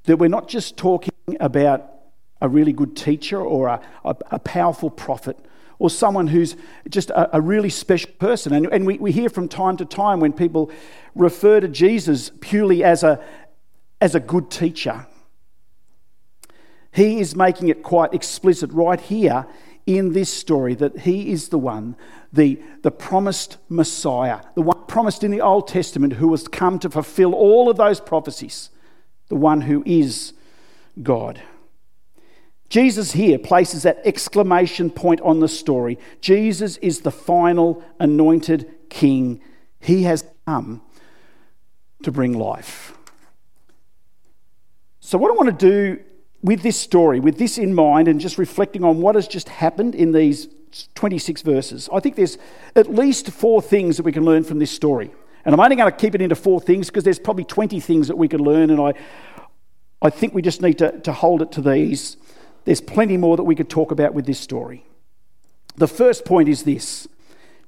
that 0.04 0.16
we're 0.16 0.28
not 0.28 0.48
just 0.48 0.76
talking 0.76 1.12
about 1.38 1.88
a 2.40 2.48
really 2.48 2.72
good 2.72 2.96
teacher 2.96 3.40
or 3.40 3.68
a, 3.68 3.80
a, 4.04 4.16
a 4.32 4.38
powerful 4.40 4.90
prophet 4.90 5.38
or 5.78 5.88
someone 5.88 6.26
who's 6.26 6.56
just 6.88 7.10
a, 7.10 7.36
a 7.36 7.40
really 7.40 7.70
special 7.70 8.10
person. 8.18 8.52
And, 8.52 8.66
and 8.72 8.84
we, 8.86 8.98
we 8.98 9.12
hear 9.12 9.28
from 9.28 9.48
time 9.48 9.76
to 9.76 9.84
time 9.84 10.18
when 10.18 10.32
people 10.32 10.72
refer 11.14 11.60
to 11.60 11.68
Jesus 11.68 12.32
purely 12.40 12.82
as 12.82 13.04
a, 13.04 13.22
as 14.00 14.16
a 14.16 14.20
good 14.20 14.50
teacher. 14.50 15.06
He 16.92 17.20
is 17.20 17.36
making 17.36 17.68
it 17.68 17.84
quite 17.84 18.14
explicit 18.14 18.72
right 18.72 19.00
here 19.00 19.46
in 19.86 20.12
this 20.12 20.32
story 20.32 20.74
that 20.74 21.00
he 21.00 21.30
is 21.30 21.50
the 21.50 21.58
one, 21.58 21.94
the, 22.32 22.60
the 22.82 22.90
promised 22.90 23.58
Messiah, 23.68 24.40
the 24.56 24.62
one 24.62 24.79
promised 24.90 25.22
in 25.22 25.30
the 25.30 25.40
Old 25.40 25.68
Testament 25.68 26.14
who 26.14 26.32
has 26.32 26.48
come 26.48 26.80
to 26.80 26.90
fulfill 26.90 27.32
all 27.32 27.70
of 27.70 27.76
those 27.76 28.00
prophecies, 28.00 28.70
the 29.28 29.36
one 29.36 29.60
who 29.60 29.84
is 29.86 30.32
God. 31.00 31.40
Jesus 32.68 33.12
here 33.12 33.38
places 33.38 33.84
that 33.84 34.00
exclamation 34.04 34.90
point 34.90 35.20
on 35.20 35.38
the 35.38 35.46
story. 35.46 35.96
Jesus 36.20 36.76
is 36.78 37.00
the 37.00 37.12
final 37.12 37.84
anointed 38.00 38.68
king. 38.88 39.40
He 39.78 40.02
has 40.02 40.24
come 40.44 40.82
to 42.02 42.10
bring 42.10 42.36
life. 42.36 42.92
So, 44.98 45.18
what 45.18 45.30
I 45.30 45.34
want 45.34 45.56
to 45.56 45.70
do 45.70 46.02
with 46.42 46.62
this 46.62 46.76
story, 46.76 47.20
with 47.20 47.38
this 47.38 47.58
in 47.58 47.74
mind, 47.74 48.08
and 48.08 48.20
just 48.20 48.38
reflecting 48.38 48.82
on 48.82 49.00
what 49.00 49.14
has 49.14 49.28
just 49.28 49.48
happened 49.48 49.94
in 49.94 50.10
these 50.10 50.48
26 50.94 51.42
verses, 51.42 51.88
I 51.92 52.00
think 52.00 52.16
there's 52.16 52.38
at 52.76 52.92
least 52.92 53.30
four 53.30 53.60
things 53.62 53.96
that 53.96 54.02
we 54.02 54.12
can 54.12 54.24
learn 54.24 54.44
from 54.44 54.58
this 54.58 54.70
story. 54.70 55.10
And 55.44 55.54
I'm 55.54 55.60
only 55.60 55.76
going 55.76 55.90
to 55.90 55.96
keep 55.96 56.14
it 56.14 56.20
into 56.20 56.34
four 56.34 56.60
things 56.60 56.88
because 56.88 57.04
there's 57.04 57.18
probably 57.18 57.44
20 57.44 57.80
things 57.80 58.08
that 58.08 58.16
we 58.16 58.28
could 58.28 58.40
learn, 58.40 58.70
and 58.70 58.80
I, 58.80 58.94
I 60.02 60.10
think 60.10 60.34
we 60.34 60.42
just 60.42 60.62
need 60.62 60.78
to, 60.78 61.00
to 61.00 61.12
hold 61.12 61.42
it 61.42 61.52
to 61.52 61.62
these. 61.62 62.16
There's 62.64 62.80
plenty 62.80 63.16
more 63.16 63.36
that 63.36 63.44
we 63.44 63.54
could 63.54 63.70
talk 63.70 63.90
about 63.90 64.14
with 64.14 64.26
this 64.26 64.38
story. 64.38 64.84
The 65.76 65.88
first 65.88 66.24
point 66.24 66.48
is 66.48 66.64
this 66.64 67.08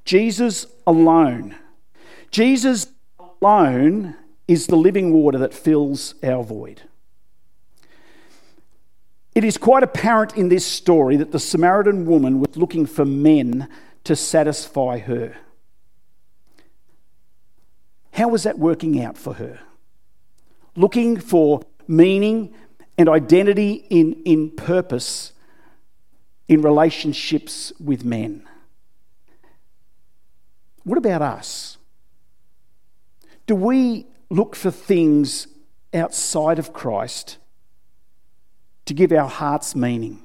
Jesus 0.04 0.66
alone. 0.86 1.56
Jesus 2.30 2.88
alone 3.18 4.16
is 4.48 4.66
the 4.66 4.76
living 4.76 5.12
water 5.12 5.38
that 5.38 5.54
fills 5.54 6.14
our 6.22 6.42
void. 6.42 6.82
It 9.34 9.44
is 9.44 9.56
quite 9.56 9.82
apparent 9.82 10.36
in 10.36 10.48
this 10.48 10.66
story 10.66 11.16
that 11.16 11.32
the 11.32 11.38
Samaritan 11.38 12.04
woman 12.04 12.38
was 12.40 12.56
looking 12.56 12.84
for 12.84 13.04
men 13.04 13.68
to 14.04 14.14
satisfy 14.14 14.98
her. 14.98 15.36
How 18.12 18.28
was 18.28 18.42
that 18.42 18.58
working 18.58 19.02
out 19.02 19.16
for 19.16 19.34
her? 19.34 19.60
Looking 20.76 21.18
for 21.18 21.62
meaning 21.88 22.54
and 22.98 23.08
identity 23.08 23.86
in, 23.88 24.14
in 24.24 24.50
purpose 24.50 25.32
in 26.46 26.60
relationships 26.60 27.72
with 27.80 28.04
men. 28.04 28.46
What 30.84 30.98
about 30.98 31.22
us? 31.22 31.78
Do 33.46 33.54
we 33.54 34.06
look 34.28 34.54
for 34.54 34.70
things 34.70 35.46
outside 35.94 36.58
of 36.58 36.72
Christ 36.72 37.38
to 38.86 38.94
give 38.94 39.12
our 39.12 39.28
hearts 39.28 39.74
meaning? 39.74 40.22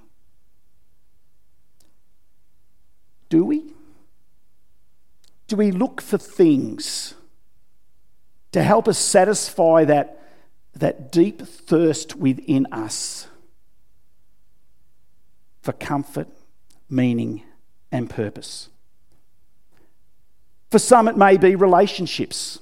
Do 3.29 3.45
we? 3.45 3.73
Do 5.47 5.55
we 5.55 5.71
look 5.71 6.01
for 6.01 6.17
things 6.17 7.13
to 8.51 8.61
help 8.63 8.87
us 8.87 8.97
satisfy 8.97 9.85
that, 9.85 10.21
that 10.73 11.11
deep 11.11 11.41
thirst 11.41 12.15
within 12.15 12.67
us 12.71 13.27
for 15.61 15.71
comfort, 15.73 16.27
meaning, 16.89 17.43
and 17.91 18.09
purpose? 18.09 18.69
For 20.69 20.79
some, 20.79 21.07
it 21.07 21.15
may 21.15 21.37
be 21.37 21.55
relationships. 21.55 22.59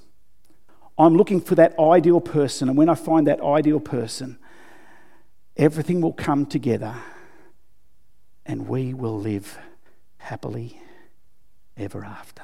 I'm 0.98 1.16
looking 1.16 1.42
for 1.42 1.56
that 1.56 1.78
ideal 1.80 2.22
person, 2.22 2.70
and 2.70 2.78
when 2.78 2.88
I 2.88 2.96
find 2.96 3.28
that 3.28 3.42
ideal 3.42 3.80
person, 3.80 4.38
everything 5.58 6.02
will 6.02 6.14
come 6.14 6.46
together 6.46 6.96
and 8.46 8.68
we 8.68 8.94
will 8.94 9.20
live 9.20 9.58
happily 10.18 10.80
ever 11.78 12.04
after. 12.04 12.44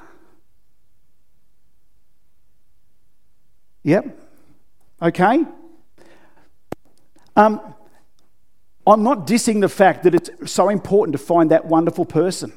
Yep. 3.84 4.18
Okay. 5.02 5.46
Um, 7.36 7.76
I'm 8.86 9.04
not 9.04 9.28
dissing 9.28 9.62
the 9.62 9.70
fact 9.70 10.04
that 10.04 10.16
it's 10.16 10.52
so 10.52 10.70
important 10.70 11.14
to 11.14 11.18
find 11.18 11.52
that 11.52 11.66
wonderful 11.66 12.06
person. 12.06 12.54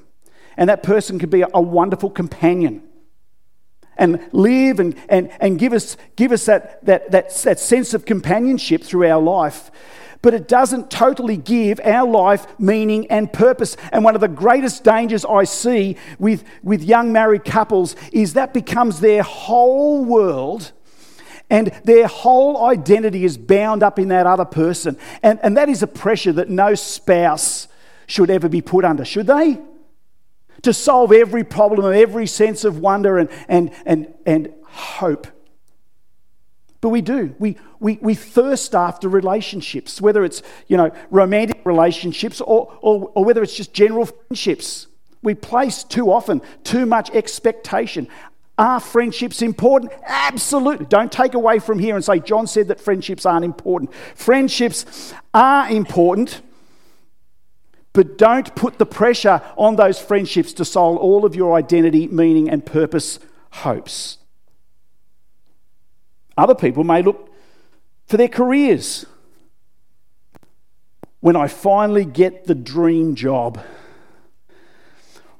And 0.56 0.68
that 0.70 0.82
person 0.82 1.18
could 1.18 1.30
be 1.30 1.42
a 1.42 1.61
wonderful 1.61 2.11
companion 2.11 2.82
and 3.96 4.28
live 4.32 4.80
and, 4.80 4.96
and, 5.08 5.30
and 5.40 5.58
give 5.58 5.73
us, 5.73 5.96
give 6.16 6.32
us 6.32 6.46
that, 6.46 6.84
that, 6.84 7.11
that, 7.12 7.34
that 7.34 7.61
sense 7.61 7.94
of 7.94 8.04
companionship 8.04 8.82
through 8.82 9.08
our 9.08 9.20
life. 9.20 9.70
But 10.25 10.33
it 10.33 10.49
doesn't 10.49 10.90
totally 10.90 11.37
give 11.37 11.78
our 11.85 12.09
life 12.09 12.47
meaning 12.59 13.07
and 13.11 13.31
purpose. 13.31 13.76
And 13.93 14.02
one 14.02 14.14
of 14.14 14.23
the 14.23 14.28
greatest 14.28 14.83
dangers 14.83 15.25
I 15.25 15.45
see 15.45 15.99
with, 16.19 16.45
with 16.62 16.83
young 16.83 17.12
married 17.12 17.45
couples 17.45 17.95
is 18.11 18.33
that 18.33 18.54
becomes 18.54 19.00
their 19.00 19.23
whole 19.23 20.02
world 20.04 20.73
and 21.50 21.69
their 21.85 22.07
whole 22.07 22.64
identity 22.64 23.26
is 23.26 23.37
bound 23.37 23.83
up 23.83 23.99
in 23.99 24.09
that 24.09 24.26
other 24.26 24.47
person. 24.47 24.97
And, 25.23 25.38
and 25.43 25.59
that 25.59 25.69
is 25.69 25.83
a 25.83 25.87
pressure 25.87 26.33
that 26.33 26.49
no 26.49 26.75
spouse 26.75 27.69
should 28.07 28.31
ever 28.31 28.49
be 28.49 28.62
put 28.62 28.85
under, 28.87 29.04
should 29.04 29.26
they? 29.26 29.61
to 30.62 30.73
solve 30.73 31.12
every 31.12 31.45
problem, 31.45 31.93
every 31.93 32.26
sense 32.26 32.64
of 32.64 32.78
wonder 32.78 33.19
and, 33.19 33.28
and, 33.49 33.71
and, 33.85 34.15
and 34.25 34.52
hope. 34.65 35.26
But 36.84 36.90
we 36.90 37.00
do. 37.00 37.34
We, 37.38 37.56
we, 37.80 37.99
we 38.02 38.14
thirst 38.14 38.75
after 38.75 39.08
relationships, 39.08 40.02
whether 40.02 40.23
it's 40.23 40.42
you 40.68 40.76
know, 40.76 40.90
romantic 41.10 41.64
relationships 41.64 42.42
or, 42.42 42.76
or, 42.82 43.10
or 43.14 43.25
whether 43.25 43.42
it's 43.42 43.56
just 43.56 43.73
general 43.73 44.04
friendships. 44.04 44.86
We 45.23 45.34
place 45.34 45.82
too 45.82 46.12
often 46.12 46.42
too 46.62 46.84
much 46.84 47.08
expectation. 47.12 48.06
Are 48.58 48.80
friendships 48.80 49.40
important? 49.40 49.92
Absolutely. 50.04 50.84
Don't 50.84 51.10
take 51.10 51.32
away 51.32 51.58
from 51.58 51.78
here 51.78 51.97
and 51.97 52.04
say, 52.04 52.18
John 52.18 52.47
said 52.47 52.68
that 52.68 52.82
friendships 52.82 53.25
aren't 53.25 53.47
important. 53.47 53.90
Friendships 54.14 55.14
are 55.32 55.70
important, 55.70 56.42
but 57.94 58.18
don't 58.18 58.54
put 58.54 58.76
the 58.76 58.84
pressure 58.84 59.40
on 59.56 59.76
those 59.76 59.99
friendships 59.99 60.52
to 60.52 60.66
solve 60.66 60.99
all 60.99 61.25
of 61.25 61.34
your 61.34 61.56
identity, 61.56 62.08
meaning, 62.08 62.50
and 62.50 62.66
purpose 62.66 63.20
hopes. 63.52 64.18
Other 66.36 66.54
people 66.54 66.84
may 66.84 67.02
look 67.02 67.32
for 68.06 68.16
their 68.16 68.28
careers. 68.28 69.06
When 71.20 71.36
I 71.36 71.49
finally 71.49 72.04
get 72.04 72.44
the 72.44 72.54
dream 72.54 73.14
job, 73.14 73.60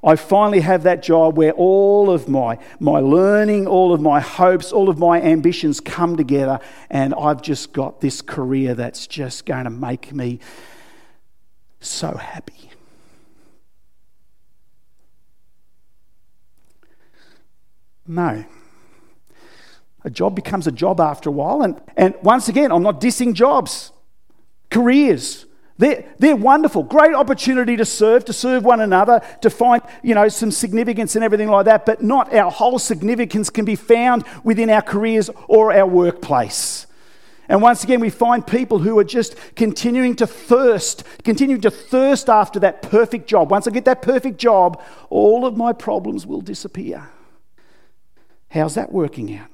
I 0.03 0.15
finally 0.15 0.61
have 0.61 0.83
that 0.83 1.01
job 1.01 1.35
where 1.35 1.51
all 1.53 2.11
of 2.11 2.29
my, 2.29 2.59
my 2.79 2.99
learning, 2.99 3.65
all 3.65 3.91
of 3.91 4.01
my 4.01 4.19
hopes, 4.19 4.71
all 4.71 4.87
of 4.87 4.99
my 4.99 5.19
ambitions 5.19 5.79
come 5.79 6.15
together, 6.15 6.59
and 6.91 7.13
I've 7.15 7.41
just 7.41 7.73
got 7.73 8.01
this 8.01 8.21
career 8.21 8.75
that's 8.75 9.07
just 9.07 9.47
going 9.47 9.63
to 9.63 9.71
make 9.71 10.13
me 10.13 10.39
so 11.79 12.15
happy. 12.15 12.69
No. 18.07 18.45
A 20.05 20.09
job 20.09 20.35
becomes 20.35 20.67
a 20.67 20.71
job 20.71 21.01
after 21.01 21.29
a 21.29 21.33
while. 21.33 21.63
And, 21.63 21.81
and 21.97 22.13
once 22.21 22.47
again, 22.47 22.71
I'm 22.71 22.83
not 22.83 23.01
dissing 23.01 23.33
jobs, 23.33 23.91
careers. 24.69 25.47
They're, 25.79 26.05
they're 26.19 26.35
wonderful. 26.35 26.83
Great 26.83 27.15
opportunity 27.15 27.75
to 27.75 27.85
serve, 27.85 28.23
to 28.25 28.33
serve 28.33 28.63
one 28.63 28.79
another, 28.81 29.21
to 29.41 29.49
find, 29.49 29.81
you 30.03 30.13
know, 30.13 30.29
some 30.29 30.51
significance 30.51 31.15
and 31.15 31.25
everything 31.25 31.49
like 31.49 31.65
that, 31.65 31.87
but 31.87 32.03
not 32.03 32.33
our 32.33 32.51
whole 32.51 32.77
significance 32.77 33.49
can 33.49 33.65
be 33.65 33.75
found 33.75 34.23
within 34.43 34.69
our 34.69 34.83
careers 34.83 35.31
or 35.47 35.73
our 35.73 35.87
workplace. 35.87 36.85
And 37.49 37.61
once 37.61 37.83
again, 37.83 37.99
we 37.99 38.11
find 38.11 38.45
people 38.45 38.79
who 38.79 38.97
are 38.99 39.03
just 39.03 39.35
continuing 39.55 40.15
to 40.17 40.27
thirst, 40.27 41.03
continuing 41.23 41.61
to 41.61 41.71
thirst 41.71 42.29
after 42.29 42.59
that 42.59 42.83
perfect 42.83 43.27
job. 43.27 43.49
Once 43.49 43.67
I 43.67 43.71
get 43.71 43.85
that 43.85 44.03
perfect 44.03 44.37
job, 44.37 44.81
all 45.09 45.45
of 45.45 45.57
my 45.57 45.73
problems 45.73 46.27
will 46.27 46.41
disappear. 46.41 47.09
How's 48.49 48.75
that 48.75 48.91
working 48.91 49.35
out? 49.35 49.49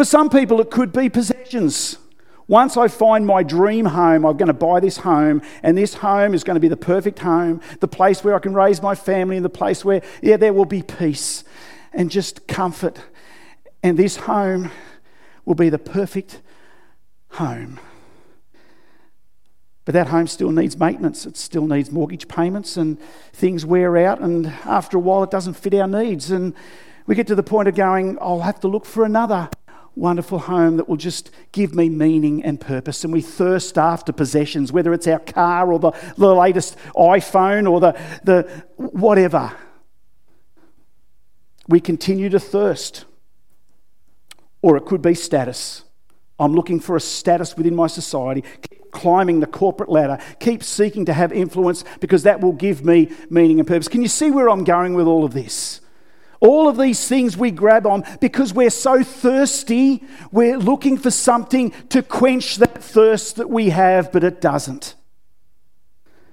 For 0.00 0.06
some 0.06 0.30
people, 0.30 0.62
it 0.62 0.70
could 0.70 0.94
be 0.94 1.10
possessions. 1.10 1.98
Once 2.48 2.78
I 2.78 2.88
find 2.88 3.26
my 3.26 3.42
dream 3.42 3.84
home, 3.84 4.24
I'm 4.24 4.38
going 4.38 4.46
to 4.46 4.54
buy 4.54 4.80
this 4.80 4.96
home, 4.96 5.42
and 5.62 5.76
this 5.76 5.92
home 5.92 6.32
is 6.32 6.42
going 6.42 6.54
to 6.54 6.60
be 6.60 6.68
the 6.68 6.76
perfect 6.78 7.18
home, 7.18 7.60
the 7.80 7.86
place 7.86 8.24
where 8.24 8.34
I 8.34 8.38
can 8.38 8.54
raise 8.54 8.80
my 8.80 8.94
family, 8.94 9.36
and 9.36 9.44
the 9.44 9.50
place 9.50 9.84
where, 9.84 10.00
yeah, 10.22 10.38
there 10.38 10.54
will 10.54 10.64
be 10.64 10.80
peace 10.80 11.44
and 11.92 12.10
just 12.10 12.48
comfort. 12.48 12.98
And 13.82 13.98
this 13.98 14.16
home 14.16 14.70
will 15.44 15.54
be 15.54 15.68
the 15.68 15.78
perfect 15.78 16.40
home. 17.32 17.78
But 19.84 19.92
that 19.92 20.06
home 20.06 20.28
still 20.28 20.50
needs 20.50 20.78
maintenance. 20.78 21.26
It 21.26 21.36
still 21.36 21.66
needs 21.66 21.90
mortgage 21.90 22.26
payments, 22.26 22.78
and 22.78 22.98
things 23.34 23.66
wear 23.66 23.98
out. 23.98 24.20
And 24.20 24.46
after 24.64 24.96
a 24.96 25.00
while, 25.00 25.22
it 25.24 25.30
doesn't 25.30 25.58
fit 25.58 25.74
our 25.74 25.86
needs. 25.86 26.30
And 26.30 26.54
we 27.06 27.14
get 27.14 27.26
to 27.26 27.34
the 27.34 27.42
point 27.42 27.68
of 27.68 27.74
going, 27.74 28.16
I'll 28.18 28.40
have 28.40 28.60
to 28.60 28.68
look 28.68 28.86
for 28.86 29.04
another 29.04 29.50
wonderful 29.96 30.38
home 30.38 30.76
that 30.76 30.88
will 30.88 30.96
just 30.96 31.30
give 31.52 31.74
me 31.74 31.88
meaning 31.88 32.44
and 32.44 32.60
purpose. 32.60 33.04
And 33.04 33.12
we 33.12 33.20
thirst 33.20 33.76
after 33.76 34.12
possessions, 34.12 34.72
whether 34.72 34.92
it's 34.92 35.06
our 35.06 35.18
car 35.18 35.72
or 35.72 35.78
the, 35.78 35.92
the 36.16 36.34
latest 36.34 36.76
iPhone 36.94 37.70
or 37.70 37.80
the, 37.80 38.00
the 38.24 38.64
whatever. 38.76 39.52
We 41.68 41.80
continue 41.80 42.28
to 42.30 42.40
thirst. 42.40 43.04
Or 44.62 44.76
it 44.76 44.84
could 44.84 45.02
be 45.02 45.14
status. 45.14 45.84
I'm 46.38 46.54
looking 46.54 46.80
for 46.80 46.96
a 46.96 47.00
status 47.00 47.56
within 47.56 47.74
my 47.74 47.86
society, 47.86 48.42
keep 48.42 48.90
climbing 48.92 49.40
the 49.40 49.46
corporate 49.46 49.90
ladder, 49.90 50.18
keep 50.40 50.62
seeking 50.64 51.04
to 51.04 51.12
have 51.12 51.32
influence 51.32 51.84
because 52.00 52.22
that 52.22 52.40
will 52.40 52.52
give 52.52 52.84
me 52.84 53.10
meaning 53.28 53.58
and 53.58 53.68
purpose. 53.68 53.88
Can 53.88 54.02
you 54.02 54.08
see 54.08 54.30
where 54.30 54.48
I'm 54.48 54.64
going 54.64 54.94
with 54.94 55.06
all 55.06 55.24
of 55.24 55.32
this? 55.32 55.80
All 56.40 56.68
of 56.68 56.78
these 56.78 57.06
things 57.06 57.36
we 57.36 57.50
grab 57.50 57.86
on 57.86 58.04
because 58.20 58.54
we're 58.54 58.70
so 58.70 59.02
thirsty, 59.04 60.02
we're 60.32 60.58
looking 60.58 60.96
for 60.96 61.10
something 61.10 61.70
to 61.90 62.02
quench 62.02 62.56
that 62.56 62.82
thirst 62.82 63.36
that 63.36 63.50
we 63.50 63.70
have, 63.70 64.10
but 64.10 64.24
it 64.24 64.40
doesn't. 64.40 64.94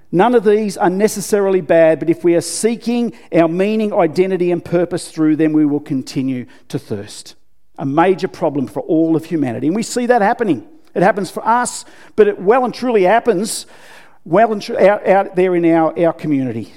None 0.10 0.36
of 0.36 0.46
these 0.46 0.78
are 0.78 0.90
necessarily 0.90 1.60
bad, 1.60 2.00
but 2.00 2.10
if 2.10 2.24
we 2.24 2.36
are 2.36 2.42
seeking 2.42 3.14
our 3.36 3.50
meaning, 3.50 3.94
identity, 3.94 4.52
and 4.52 4.64
purpose 4.64 5.12
through 5.12 5.36
them, 5.36 5.52
we 5.52 5.66
will 5.66 5.82
continue 5.82 6.46
to 6.70 6.80
thirst 6.80 7.36
a 7.78 7.86
major 7.86 8.28
problem 8.28 8.68
for 8.68 8.80
all 8.82 9.16
of 9.16 9.26
humanity. 9.26 9.68
And 9.68 9.76
we 9.76 9.84
see 9.84 10.08
that 10.08 10.22
happening. 10.22 10.68
It 10.96 11.04
happens 11.04 11.30
for 11.30 11.46
us, 11.46 11.86
but 12.16 12.28
it 12.28 12.40
well 12.40 12.66
and 12.66 12.74
truly 12.74 13.04
happens 13.04 13.68
well 14.26 14.52
and 14.52 14.62
tr- 14.62 14.80
out, 14.80 15.08
out 15.08 15.36
there 15.36 15.56
in 15.56 15.66
our, 15.66 15.98
our 16.00 16.14
community. 16.14 16.74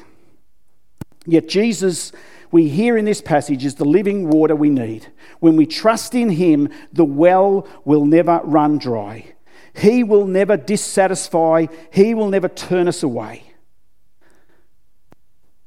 Yet 1.27 1.49
Jesus, 1.49 2.13
we 2.51 2.69
hear 2.69 2.97
in 2.97 3.05
this 3.05 3.21
passage, 3.21 3.65
is 3.65 3.77
the 3.77 3.85
living 3.85 4.29
water 4.29 4.57
we 4.57 4.71
need. 4.71 5.07
When 5.39 5.57
we 5.57 5.67
trust 5.67 6.15
in 6.15 6.31
Him, 6.31 6.69
the 6.93 7.05
well 7.05 7.69
will 7.85 8.05
never 8.05 8.41
run 8.45 8.79
dry. 8.79 9.35
He 9.75 10.03
will 10.03 10.27
never 10.27 10.57
dissatisfy, 10.57 11.67
He 11.93 12.15
will 12.15 12.29
never 12.29 12.49
turn 12.49 12.89
us 12.89 13.03
away. 13.03 13.45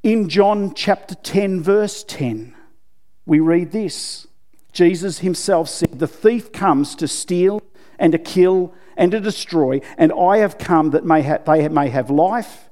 In 0.02 0.28
John 0.28 0.74
chapter 0.74 1.14
10, 1.14 1.62
verse 1.62 2.04
10, 2.04 2.54
we 3.24 3.40
read 3.40 3.72
this 3.72 4.26
Jesus 4.72 5.20
himself 5.20 5.68
said, 5.68 5.98
The 5.98 6.06
thief 6.06 6.52
comes 6.52 6.94
to 6.96 7.08
steal 7.08 7.62
and 7.98 8.12
to 8.12 8.18
kill 8.18 8.74
and 8.96 9.10
to 9.12 9.20
destroy, 9.20 9.80
and 9.96 10.12
I 10.12 10.38
have 10.38 10.58
come 10.58 10.90
that 10.90 11.04
may 11.04 11.22
ha- 11.22 11.38
they 11.38 11.68
may 11.68 11.88
have 11.88 12.10
life 12.10 12.68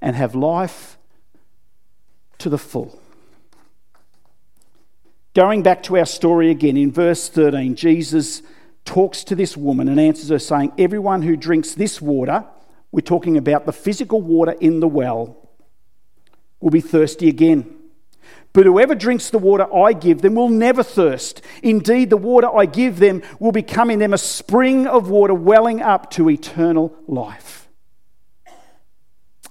and 0.00 0.14
have 0.14 0.34
life 0.34 0.98
to 2.38 2.48
the 2.48 2.58
full. 2.58 3.00
Going 5.38 5.62
back 5.62 5.84
to 5.84 5.96
our 5.96 6.04
story 6.04 6.50
again, 6.50 6.76
in 6.76 6.90
verse 6.90 7.28
13, 7.28 7.76
Jesus 7.76 8.42
talks 8.84 9.22
to 9.22 9.36
this 9.36 9.56
woman 9.56 9.88
and 9.88 10.00
answers 10.00 10.30
her, 10.30 10.38
saying, 10.40 10.72
Everyone 10.76 11.22
who 11.22 11.36
drinks 11.36 11.74
this 11.74 12.02
water, 12.02 12.44
we're 12.90 13.02
talking 13.02 13.36
about 13.36 13.64
the 13.64 13.72
physical 13.72 14.20
water 14.20 14.50
in 14.50 14.80
the 14.80 14.88
well, 14.88 15.48
will 16.58 16.72
be 16.72 16.80
thirsty 16.80 17.28
again. 17.28 17.72
But 18.52 18.66
whoever 18.66 18.96
drinks 18.96 19.30
the 19.30 19.38
water 19.38 19.72
I 19.72 19.92
give 19.92 20.22
them 20.22 20.34
will 20.34 20.48
never 20.48 20.82
thirst. 20.82 21.40
Indeed, 21.62 22.10
the 22.10 22.16
water 22.16 22.48
I 22.52 22.66
give 22.66 22.98
them 22.98 23.22
will 23.38 23.52
become 23.52 23.92
in 23.92 24.00
them 24.00 24.14
a 24.14 24.18
spring 24.18 24.88
of 24.88 25.08
water 25.08 25.34
welling 25.34 25.80
up 25.80 26.10
to 26.14 26.28
eternal 26.28 26.96
life. 27.06 27.68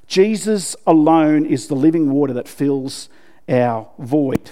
Jesus 0.06 0.76
alone 0.86 1.45
is 1.45 1.69
the 1.69 1.76
living 1.76 2.12
water 2.12 2.34
that 2.34 2.50
fills 2.50 3.08
our 3.47 3.89
void. 3.97 4.52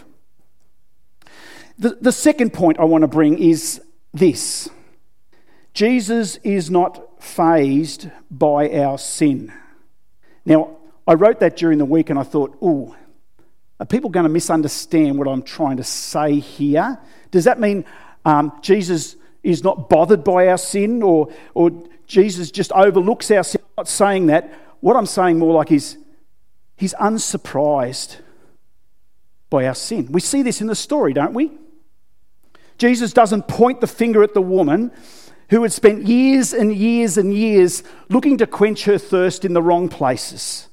The, 1.77 1.97
the 1.99 2.11
second 2.11 2.53
point 2.53 2.79
I 2.79 2.85
want 2.85 3.01
to 3.01 3.07
bring 3.07 3.37
is 3.37 3.81
this 4.13 4.69
Jesus 5.73 6.37
is 6.37 6.71
not 6.71 7.21
fazed 7.21 8.09
by 8.31 8.69
our 8.79 8.97
sin. 8.97 9.51
Now, 10.45 10.77
I 11.07 11.13
wrote 11.15 11.39
that 11.41 11.57
during 11.57 11.77
the 11.77 11.85
week 11.85 12.09
and 12.09 12.17
I 12.17 12.23
thought, 12.23 12.57
oh, 12.61 12.95
are 13.79 13.85
people 13.85 14.09
going 14.09 14.23
to 14.23 14.29
misunderstand 14.29 15.17
what 15.17 15.27
I'm 15.27 15.43
trying 15.43 15.77
to 15.77 15.83
say 15.83 16.39
here? 16.39 16.97
Does 17.31 17.43
that 17.43 17.59
mean 17.59 17.83
um, 18.23 18.53
Jesus 18.61 19.17
is 19.43 19.63
not 19.63 19.89
bothered 19.89 20.23
by 20.23 20.47
our 20.47 20.57
sin 20.57 21.03
or, 21.03 21.31
or 21.53 21.71
Jesus 22.07 22.51
just 22.51 22.71
overlooks 22.71 23.29
our 23.31 23.43
sin? 23.43 23.61
I'm 23.61 23.83
not 23.83 23.87
saying 23.89 24.27
that. 24.27 24.53
What 24.79 24.95
I'm 24.95 25.05
saying 25.05 25.39
more 25.39 25.53
like 25.53 25.71
is 25.71 25.97
he's 26.77 26.93
unsurprised 26.93 28.17
by 29.49 29.67
our 29.67 29.75
sin. 29.75 30.07
We 30.11 30.21
see 30.21 30.41
this 30.41 30.61
in 30.61 30.67
the 30.67 30.75
story, 30.75 31.11
don't 31.11 31.33
we? 31.33 31.51
Jesus 32.77 33.13
doesn't 33.13 33.47
point 33.47 33.81
the 33.81 33.87
finger 33.87 34.23
at 34.23 34.33
the 34.33 34.41
woman 34.41 34.91
who 35.49 35.61
had 35.61 35.71
spent 35.71 36.07
years 36.07 36.53
and 36.53 36.73
years 36.73 37.17
and 37.17 37.33
years 37.33 37.83
looking 38.09 38.37
to 38.37 38.47
quench 38.47 38.85
her 38.85 38.97
thirst 38.97 39.45
in 39.45 39.53
the 39.53 39.61
wrong 39.61 39.89
places. 39.89 40.67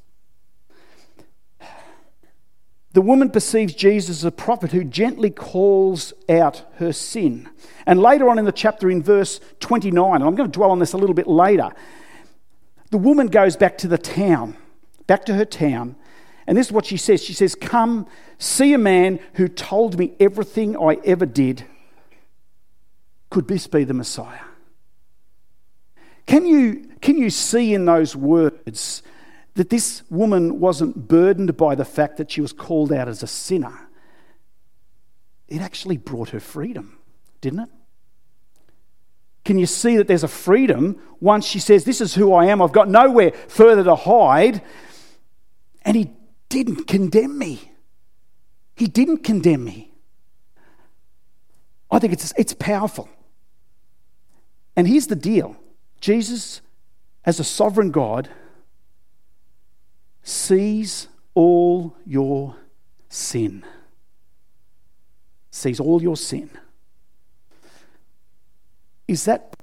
The 2.95 3.03
woman 3.03 3.31
perceives 3.31 3.75
Jesus 3.75 4.19
as 4.19 4.25
a 4.25 4.31
prophet 4.31 4.73
who 4.73 4.85
gently 4.85 5.31
calls 5.31 6.13
out 6.29 6.65
her 6.77 6.93
sin. 6.93 7.49
And 7.87 8.01
later 8.01 8.29
on 8.29 8.39
in 8.39 8.45
the 8.45 8.53
chapter, 8.53 8.91
in 8.91 9.03
verse 9.03 9.41
29, 9.61 10.17
and 10.17 10.25
I'm 10.25 10.35
going 10.35 10.51
to 10.51 10.53
dwell 10.59 10.71
on 10.71 10.79
this 10.79 10.93
a 10.93 10.99
little 10.99 11.15
bit 11.15 11.27
later, 11.27 11.71
the 12.91 12.99
woman 12.99 13.29
goes 13.29 13.57
back 13.57 13.79
to 13.79 13.89
the 13.89 13.97
town, 13.97 14.57
back 15.07 15.25
to 15.27 15.35
her 15.35 15.47
town, 15.47 15.97
and 16.47 16.59
this 16.59 16.67
is 16.67 16.73
what 16.73 16.85
she 16.85 16.97
says. 16.97 17.23
She 17.23 17.33
says, 17.33 17.55
Come, 17.55 18.07
see 18.39 18.75
a 18.75 18.79
man 18.79 19.21
who 19.35 19.49
told 19.49 19.99
me 19.99 20.13
everything 20.21 20.77
I 20.77 20.99
ever 21.05 21.25
did. 21.25 21.65
Could 23.33 23.49
this 23.49 23.67
be 23.67 23.85
the 23.85 23.95
Messiah? 23.95 24.45
Can 26.27 26.45
you, 26.45 26.87
can 27.01 27.17
you 27.17 27.31
see 27.31 27.73
in 27.73 27.87
those 27.87 28.15
words 28.15 29.03
that 29.55 29.71
this 29.71 30.03
woman 30.11 30.61
wasn't 30.61 31.09
burdened 31.09 31.57
by 31.57 31.75
the 31.75 31.87
fact 31.87 32.19
that 32.19 32.31
she 32.31 32.43
was 32.43 32.53
called 32.53 32.93
out 32.93 33.09
as 33.09 33.23
a 33.23 33.27
sinner? 33.27 33.89
It 35.49 35.63
actually 35.63 35.97
brought 35.97 36.29
her 36.29 36.41
freedom, 36.41 36.99
didn't 37.41 37.61
it? 37.61 37.69
Can 39.47 39.59
you 39.59 39.65
see 39.65 39.97
that 39.97 40.09
there's 40.09 40.25
a 40.25 40.29
freedom 40.29 41.01
once 41.19 41.47
she 41.47 41.59
says, 41.59 41.85
This 41.85 42.03
is 42.03 42.15
who 42.15 42.35
I 42.35 42.45
am, 42.49 42.61
I've 42.61 42.71
got 42.73 42.91
nowhere 42.91 43.33
further 43.49 43.85
to 43.85 43.95
hide? 43.95 44.61
And 45.87 45.97
he 45.97 46.13
didn't 46.51 46.87
condemn 46.87 47.39
me. 47.39 47.73
He 48.77 48.89
didn't 48.89 49.25
condemn 49.25 49.65
me. 49.65 49.91
I 51.91 51.99
think 51.99 52.13
it's, 52.13 52.35
it's 52.37 52.53
powerful. 52.53 53.09
And 54.77 54.89
here's 54.89 55.07
the 55.07 55.17
deal 55.17 55.57
Jesus, 56.01 56.61
as 57.25 57.39
a 57.39 57.45
sovereign 57.45 57.91
God, 57.91 58.29
sees 60.23 61.09
all 61.35 61.97
your 62.07 62.57
sin. 63.09 63.65
Sees 65.51 65.81
all 65.81 66.03
your 66.03 66.17
sin. 66.17 66.51
Is 69.07 69.25
that 69.27 69.55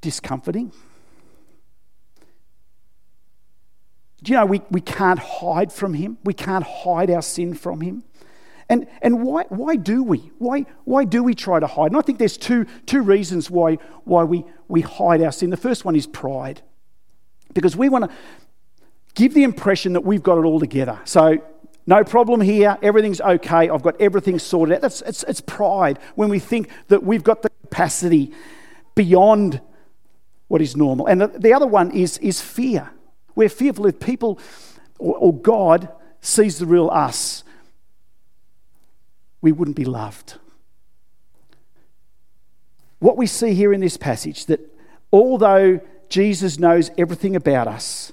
discomforting? 0.00 0.70
Do 4.22 4.32
you 4.32 4.38
know 4.38 4.46
we, 4.46 4.62
we 4.70 4.80
can't 4.80 5.18
hide 5.18 5.72
from 5.72 5.94
Him? 5.94 6.18
We 6.24 6.32
can't 6.32 6.64
hide 6.64 7.10
our 7.10 7.20
sin 7.20 7.54
from 7.54 7.80
Him. 7.80 8.04
And, 8.68 8.86
and 9.02 9.22
why, 9.22 9.44
why 9.48 9.76
do 9.76 10.02
we? 10.02 10.30
Why, 10.38 10.66
why 10.84 11.04
do 11.04 11.22
we 11.22 11.34
try 11.34 11.60
to 11.60 11.66
hide? 11.66 11.90
And 11.90 11.96
I 11.96 12.00
think 12.00 12.18
there's 12.18 12.36
two, 12.36 12.66
two 12.86 13.02
reasons 13.02 13.50
why, 13.50 13.76
why 14.04 14.24
we, 14.24 14.44
we 14.68 14.80
hide 14.80 15.20
our 15.22 15.32
sin. 15.32 15.50
The 15.50 15.56
first 15.56 15.84
one 15.84 15.96
is 15.96 16.06
pride, 16.06 16.62
because 17.52 17.76
we 17.76 17.88
want 17.88 18.10
to 18.10 18.16
give 19.14 19.34
the 19.34 19.42
impression 19.42 19.92
that 19.92 20.00
we've 20.00 20.22
got 20.22 20.38
it 20.38 20.44
all 20.44 20.60
together. 20.60 20.98
So, 21.04 21.42
no 21.86 22.02
problem 22.02 22.40
here, 22.40 22.78
everything's 22.80 23.20
okay, 23.20 23.68
I've 23.68 23.82
got 23.82 24.00
everything 24.00 24.38
sorted 24.38 24.76
out. 24.76 24.80
That's, 24.80 25.02
it's, 25.02 25.22
it's 25.24 25.42
pride 25.42 25.98
when 26.14 26.30
we 26.30 26.38
think 26.38 26.70
that 26.88 27.02
we've 27.02 27.22
got 27.22 27.42
the 27.42 27.50
capacity 27.62 28.32
beyond 28.94 29.60
what 30.48 30.62
is 30.62 30.76
normal. 30.76 31.06
And 31.06 31.20
the, 31.20 31.26
the 31.26 31.52
other 31.52 31.66
one 31.66 31.90
is, 31.90 32.16
is 32.18 32.40
fear. 32.40 32.90
We're 33.34 33.50
fearful 33.50 33.86
if 33.86 34.00
people 34.00 34.38
or, 34.98 35.16
or 35.18 35.34
God 35.34 35.88
sees 36.22 36.58
the 36.58 36.64
real 36.64 36.88
us 36.90 37.43
we 39.44 39.52
wouldn't 39.52 39.76
be 39.76 39.84
loved. 39.84 40.36
What 42.98 43.18
we 43.18 43.26
see 43.26 43.52
here 43.52 43.74
in 43.74 43.80
this 43.82 43.98
passage 43.98 44.46
that 44.46 44.60
although 45.12 45.82
Jesus 46.08 46.58
knows 46.58 46.90
everything 46.96 47.36
about 47.36 47.68
us, 47.68 48.10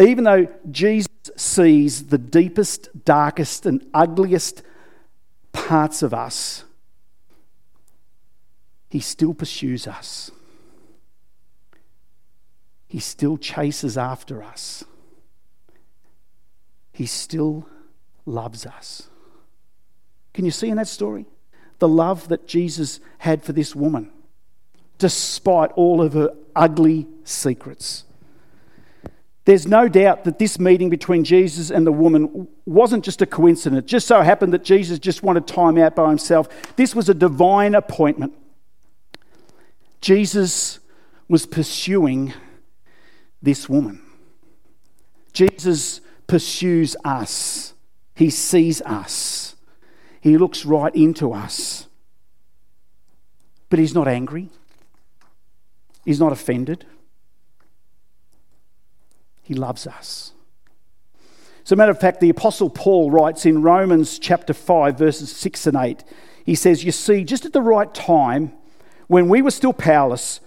even 0.00 0.24
though 0.24 0.48
Jesus 0.70 1.10
sees 1.36 2.06
the 2.06 2.16
deepest, 2.16 3.04
darkest, 3.04 3.66
and 3.66 3.84
ugliest 3.92 4.62
parts 5.52 6.02
of 6.02 6.14
us, 6.14 6.64
he 8.88 9.00
still 9.00 9.34
pursues 9.34 9.86
us. 9.86 10.30
He 12.86 12.98
still 12.98 13.36
chases 13.36 13.98
after 13.98 14.42
us. 14.42 14.84
He 16.92 17.04
still 17.04 17.68
loves 18.24 18.64
us. 18.64 19.07
Can 20.38 20.44
you 20.44 20.52
see 20.52 20.68
in 20.68 20.76
that 20.76 20.86
story? 20.86 21.26
The 21.80 21.88
love 21.88 22.28
that 22.28 22.46
Jesus 22.46 23.00
had 23.18 23.42
for 23.42 23.52
this 23.52 23.74
woman, 23.74 24.08
despite 24.96 25.72
all 25.72 26.00
of 26.00 26.12
her 26.12 26.32
ugly 26.54 27.08
secrets. 27.24 28.04
There's 29.46 29.66
no 29.66 29.88
doubt 29.88 30.22
that 30.22 30.38
this 30.38 30.60
meeting 30.60 30.90
between 30.90 31.24
Jesus 31.24 31.70
and 31.70 31.84
the 31.84 31.90
woman 31.90 32.46
wasn't 32.66 33.04
just 33.04 33.20
a 33.20 33.26
coincidence. 33.26 33.80
It 33.80 33.86
just 33.86 34.06
so 34.06 34.22
happened 34.22 34.52
that 34.52 34.62
Jesus 34.62 35.00
just 35.00 35.24
wanted 35.24 35.48
time 35.48 35.76
out 35.76 35.96
by 35.96 36.08
himself. 36.08 36.48
This 36.76 36.94
was 36.94 37.08
a 37.08 37.14
divine 37.14 37.74
appointment. 37.74 38.32
Jesus 40.00 40.78
was 41.26 41.46
pursuing 41.46 42.32
this 43.42 43.68
woman. 43.68 44.00
Jesus 45.32 46.00
pursues 46.28 46.94
us, 47.04 47.74
he 48.14 48.30
sees 48.30 48.80
us. 48.82 49.47
He 50.28 50.36
looks 50.36 50.66
right 50.66 50.94
into 50.94 51.32
us. 51.32 51.86
But 53.70 53.78
he's 53.78 53.94
not 53.94 54.06
angry, 54.06 54.50
he's 56.04 56.20
not 56.20 56.32
offended. 56.32 56.84
He 59.42 59.54
loves 59.54 59.86
us. 59.86 60.32
As 61.64 61.72
a 61.72 61.76
matter 61.76 61.90
of 61.90 61.98
fact, 61.98 62.20
the 62.20 62.28
Apostle 62.28 62.68
Paul 62.68 63.10
writes 63.10 63.46
in 63.46 63.62
Romans 63.62 64.18
chapter 64.18 64.52
5, 64.52 64.98
verses 64.98 65.34
6 65.34 65.68
and 65.68 65.76
8, 65.78 66.04
he 66.44 66.54
says, 66.54 66.84
You 66.84 66.92
see, 66.92 67.24
just 67.24 67.46
at 67.46 67.54
the 67.54 67.62
right 67.62 67.92
time, 67.94 68.52
when 69.06 69.30
we 69.30 69.40
were 69.40 69.50
still 69.50 69.72
powerless, 69.72 70.40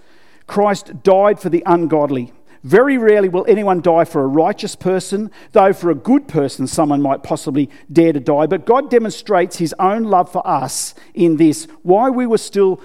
Christ 0.46 1.02
died 1.02 1.40
for 1.40 1.50
the 1.50 1.64
ungodly. 1.66 2.32
Very 2.64 2.98
rarely 2.98 3.28
will 3.28 3.46
anyone 3.48 3.82
die 3.82 4.06
for 4.06 4.24
a 4.24 4.28
righteous 4.28 4.76
person, 4.76 5.32
though 5.52 5.74
for 5.74 5.90
a 5.90 5.96
good 5.96 6.28
person, 6.28 6.68
someone 6.68 7.02
might 7.02 7.24
possibly 7.24 7.70
dare 7.92 8.14
to 8.14 8.20
die. 8.20 8.46
But 8.46 8.66
God 8.66 8.92
demonstrates 8.92 9.58
his 9.58 9.74
own 9.80 10.04
love 10.04 10.32
for 10.32 10.46
us 10.48 10.94
in 11.14 11.38
this 11.38 11.66
while 11.82 12.12
we 12.12 12.28
were 12.28 12.38
still 12.38 12.82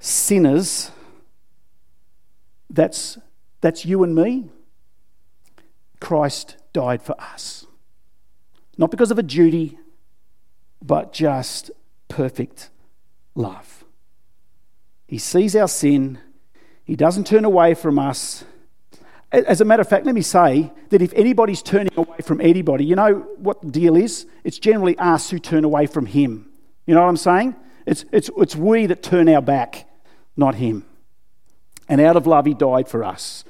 sinners, 0.00 0.90
that's, 2.68 3.18
that's 3.60 3.84
you 3.84 4.02
and 4.02 4.14
me. 4.14 4.50
Christ 6.00 6.56
died 6.72 7.02
for 7.02 7.14
us. 7.20 7.66
Not 8.76 8.90
because 8.90 9.12
of 9.12 9.18
a 9.18 9.22
duty, 9.22 9.78
but 10.80 11.12
just 11.12 11.70
perfect 12.08 12.70
love. 13.36 13.84
He 15.06 15.18
sees 15.18 15.54
our 15.54 15.68
sin, 15.68 16.18
He 16.84 16.96
doesn't 16.96 17.26
turn 17.26 17.44
away 17.44 17.74
from 17.74 17.98
us. 17.98 18.44
As 19.32 19.62
a 19.62 19.64
matter 19.64 19.80
of 19.80 19.88
fact, 19.88 20.04
let 20.04 20.14
me 20.14 20.20
say 20.20 20.70
that 20.90 21.00
if 21.00 21.12
anybody's 21.14 21.62
turning 21.62 21.92
away 21.96 22.18
from 22.22 22.40
anybody, 22.40 22.84
you 22.84 22.94
know 22.94 23.26
what 23.38 23.62
the 23.62 23.70
deal 23.70 23.96
is? 23.96 24.26
It's 24.44 24.58
generally 24.58 24.96
us 24.98 25.30
who 25.30 25.38
turn 25.38 25.64
away 25.64 25.86
from 25.86 26.04
Him. 26.04 26.50
You 26.86 26.94
know 26.94 27.00
what 27.00 27.08
I'm 27.08 27.16
saying? 27.16 27.56
It's, 27.86 28.04
it's, 28.12 28.30
it's 28.36 28.54
we 28.54 28.86
that 28.86 29.02
turn 29.02 29.30
our 29.30 29.40
back, 29.40 29.88
not 30.36 30.56
Him. 30.56 30.84
And 31.88 32.00
out 32.00 32.16
of 32.16 32.26
love, 32.26 32.44
He 32.44 32.52
died 32.52 32.88
for 32.88 33.02
us. 33.02 33.44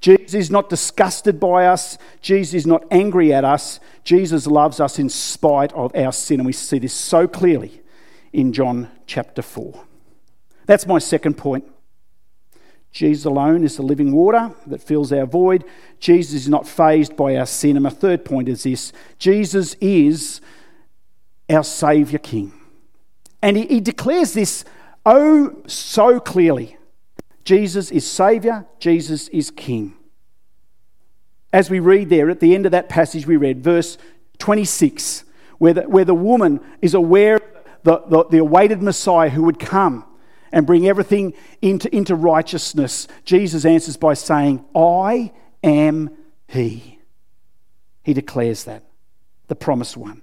Jesus 0.00 0.34
is 0.34 0.50
not 0.50 0.68
disgusted 0.68 1.38
by 1.38 1.66
us. 1.66 1.96
Jesus 2.20 2.54
is 2.54 2.66
not 2.66 2.84
angry 2.90 3.32
at 3.32 3.44
us. 3.44 3.78
Jesus 4.02 4.46
loves 4.46 4.80
us 4.80 4.98
in 4.98 5.08
spite 5.08 5.72
of 5.74 5.94
our 5.94 6.12
sin. 6.12 6.40
And 6.40 6.46
we 6.46 6.52
see 6.52 6.78
this 6.78 6.94
so 6.94 7.28
clearly 7.28 7.82
in 8.32 8.52
John 8.52 8.90
chapter 9.06 9.42
4. 9.42 9.84
That's 10.66 10.86
my 10.86 10.98
second 10.98 11.36
point. 11.36 11.69
Jesus 12.92 13.24
alone 13.24 13.62
is 13.62 13.76
the 13.76 13.82
living 13.82 14.12
water 14.12 14.52
that 14.66 14.82
fills 14.82 15.12
our 15.12 15.26
void. 15.26 15.64
Jesus 16.00 16.34
is 16.34 16.48
not 16.48 16.66
fazed 16.66 17.16
by 17.16 17.36
our 17.36 17.46
sin. 17.46 17.76
And 17.76 17.84
my 17.84 17.90
third 17.90 18.24
point 18.24 18.48
is 18.48 18.64
this 18.64 18.92
Jesus 19.18 19.74
is 19.80 20.40
our 21.48 21.62
Saviour 21.62 22.18
King. 22.18 22.52
And 23.42 23.56
he, 23.56 23.66
he 23.66 23.80
declares 23.80 24.34
this 24.34 24.64
oh 25.06 25.56
so 25.66 26.18
clearly. 26.20 26.76
Jesus 27.44 27.90
is 27.90 28.10
Saviour, 28.10 28.66
Jesus 28.78 29.28
is 29.28 29.50
King. 29.50 29.94
As 31.52 31.70
we 31.70 31.80
read 31.80 32.10
there 32.10 32.30
at 32.30 32.40
the 32.40 32.54
end 32.54 32.66
of 32.66 32.72
that 32.72 32.88
passage 32.88 33.26
we 33.26 33.36
read, 33.36 33.62
verse 33.62 33.98
26, 34.38 35.24
where 35.58 35.74
the, 35.74 35.82
where 35.82 36.04
the 36.04 36.14
woman 36.14 36.60
is 36.80 36.94
aware 36.94 37.36
of 37.36 37.42
the, 37.82 37.98
the, 38.08 38.24
the 38.26 38.38
awaited 38.38 38.82
Messiah 38.82 39.30
who 39.30 39.42
would 39.44 39.58
come 39.58 40.04
and 40.52 40.66
bring 40.66 40.86
everything 40.86 41.34
into, 41.62 41.94
into 41.94 42.14
righteousness, 42.14 43.08
Jesus 43.24 43.64
answers 43.64 43.96
by 43.96 44.14
saying, 44.14 44.64
I 44.74 45.32
am 45.62 46.10
He. 46.48 46.98
He 48.02 48.14
declares 48.14 48.64
that, 48.64 48.84
the 49.48 49.54
promised 49.54 49.96
one. 49.96 50.22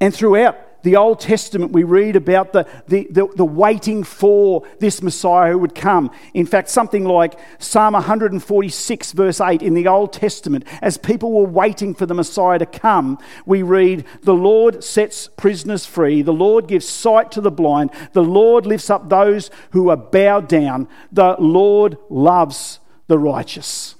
And 0.00 0.14
throughout 0.14 0.58
the 0.84 0.96
Old 0.96 1.18
Testament, 1.18 1.72
we 1.72 1.82
read 1.82 2.14
about 2.14 2.52
the, 2.52 2.68
the, 2.88 3.08
the, 3.10 3.26
the, 3.36 3.44
waiting 3.44 4.04
for 4.04 4.64
this 4.80 5.00
Messiah 5.00 5.52
who 5.52 5.58
would 5.58 5.74
come. 5.74 6.10
In 6.34 6.44
fact, 6.44 6.68
something 6.68 7.04
like 7.04 7.38
Psalm 7.58 7.94
146, 7.94 9.12
verse 9.12 9.40
8 9.40 9.62
in 9.62 9.72
the 9.72 9.88
Old 9.88 10.12
Testament, 10.12 10.64
as 10.82 10.98
people 10.98 11.32
were 11.32 11.48
waiting 11.48 11.94
for 11.94 12.04
the 12.04 12.12
Messiah 12.12 12.58
to 12.58 12.66
come, 12.66 13.18
we 13.46 13.62
read, 13.62 14.04
The 14.22 14.34
Lord 14.34 14.84
sets 14.84 15.26
prisoners 15.38 15.86
free, 15.86 16.20
the 16.20 16.34
Lord 16.34 16.68
gives 16.68 16.86
sight 16.86 17.32
to 17.32 17.40
the 17.40 17.50
blind, 17.50 17.90
the 18.12 18.22
Lord 18.22 18.66
lifts 18.66 18.90
up 18.90 19.08
those 19.08 19.50
who 19.70 19.88
are 19.88 19.96
bowed 19.96 20.48
down, 20.48 20.86
the 21.10 21.34
Lord 21.38 21.96
loves 22.10 22.78
the 23.06 23.18
righteous. 23.18 23.94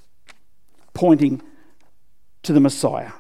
Pointing 0.93 1.41
to 2.43 2.53
the 2.53 2.61
Messiah. 2.61 3.13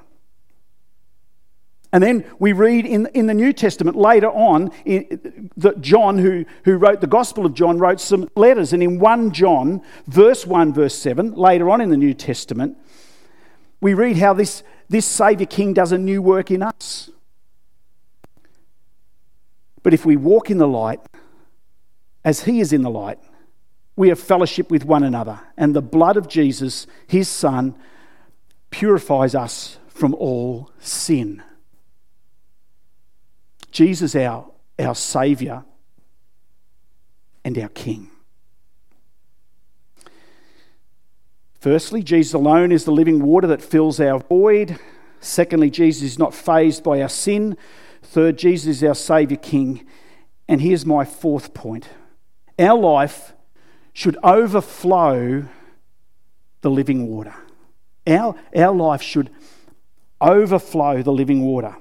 And 1.94 2.02
then 2.02 2.24
we 2.40 2.52
read 2.52 2.87
in, 2.87 3.07
in 3.14 3.28
the 3.28 3.35
New 3.35 3.52
Testament 3.52 3.96
later 3.96 4.28
on 4.28 4.72
in, 4.85 5.48
that 5.57 5.80
John, 5.80 6.18
who, 6.18 6.44
who 6.64 6.76
wrote 6.76 7.00
the 7.00 7.07
Gospel 7.07 7.46
of 7.46 7.54
John, 7.54 7.78
wrote 7.78 8.00
some 8.00 8.28
letters. 8.35 8.72
And 8.72 8.83
in 8.83 8.98
1 8.98 9.30
John, 9.30 9.80
verse 10.09 10.44
1, 10.44 10.72
verse 10.72 10.96
7, 10.96 11.35
later 11.35 11.70
on 11.70 11.80
in 11.80 11.90
the 11.90 11.96
New 11.96 12.12
Testament, 12.12 12.76
we 13.80 13.94
read 13.94 14.16
how 14.16 14.33
this, 14.35 14.64
this 14.88 15.07
Saviour 15.07 15.46
King 15.46 15.72
does 15.72 15.92
a 15.92 15.98
new 15.98 16.20
work 16.20 16.50
in 16.50 16.64
us. 16.64 17.11
But 19.85 19.94
if 19.94 20.04
we 20.04 20.16
walk 20.16 20.50
in 20.50 20.59
the 20.59 20.66
light, 20.66 20.98
as 22.24 22.42
He 22.42 22.59
is 22.59 22.72
in 22.72 22.83
the 22.83 22.90
light, 22.90 23.20
we 23.94 24.09
have 24.09 24.18
fellowship 24.18 24.68
with 24.68 24.85
one 24.85 25.04
another. 25.04 25.38
And 25.57 25.76
the 25.76 25.80
blood 25.80 26.16
of 26.16 26.26
Jesus, 26.26 26.88
His 27.07 27.28
Son, 27.28 27.76
purifies 28.70 29.37
us 29.37 29.78
from 29.87 30.12
all 30.14 30.72
sin. 30.80 31.40
Jesus, 33.75 34.15
our, 34.15 34.47
our 34.79 34.95
Saviour 34.95 35.65
and 37.45 37.59
our 37.59 37.69
King. 37.69 38.09
Firstly, 41.59 42.01
Jesus 42.01 42.35
alone 42.35 42.71
is 42.71 42.85
the 42.85 42.93
living 42.93 43.21
water 43.21 43.49
that 43.49 43.61
fills 43.61 43.99
our 43.99 44.21
void. 44.21 44.79
Secondly, 45.19 45.71
Jesus 45.71 46.03
is 46.05 46.19
not 46.21 46.33
fazed 46.33 46.85
by 46.85 47.03
our 47.03 47.09
sin. 47.09 47.57
Third, 48.01 48.39
Jesus 48.39 48.77
is 48.77 48.85
our 48.85 48.95
Saviour 48.95 49.39
King. 49.39 49.85
And 50.47 50.61
here's 50.61 50.87
my 50.87 51.05
fourth 51.05 51.53
point 51.53 51.89
our 52.57 52.79
life 52.79 53.33
should 53.93 54.17
overflow 54.23 55.49
the 56.61 56.71
living 56.71 57.09
water. 57.09 57.35
Our, 58.07 58.37
our 58.55 58.75
life 58.75 59.03
should 59.03 59.31
overflow 60.21 61.03
the 61.03 61.13
living 61.13 61.43
water. 61.43 61.75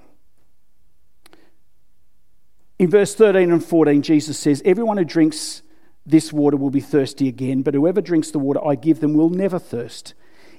In 2.80 2.90
verse 2.90 3.14
13 3.16 3.52
and 3.52 3.64
14, 3.64 4.02
Jesus 4.02 4.38
says, 4.38 4.62
Everyone 4.66 4.98
who 4.98 5.06
drinks 5.06 5.62
this 6.06 6.34
water 6.34 6.58
will 6.58 6.70
be 6.70 6.82
thirsty 6.82 7.28
again, 7.28 7.62
but 7.62 7.74
whoever 7.74 8.02
drinks 8.02 8.32
the 8.32 8.40
water 8.40 8.66
I 8.66 8.76
give 8.76 9.00
them 9.00 9.14
will 9.14 9.30
never 9.30 9.60
thirst. 9.60 10.14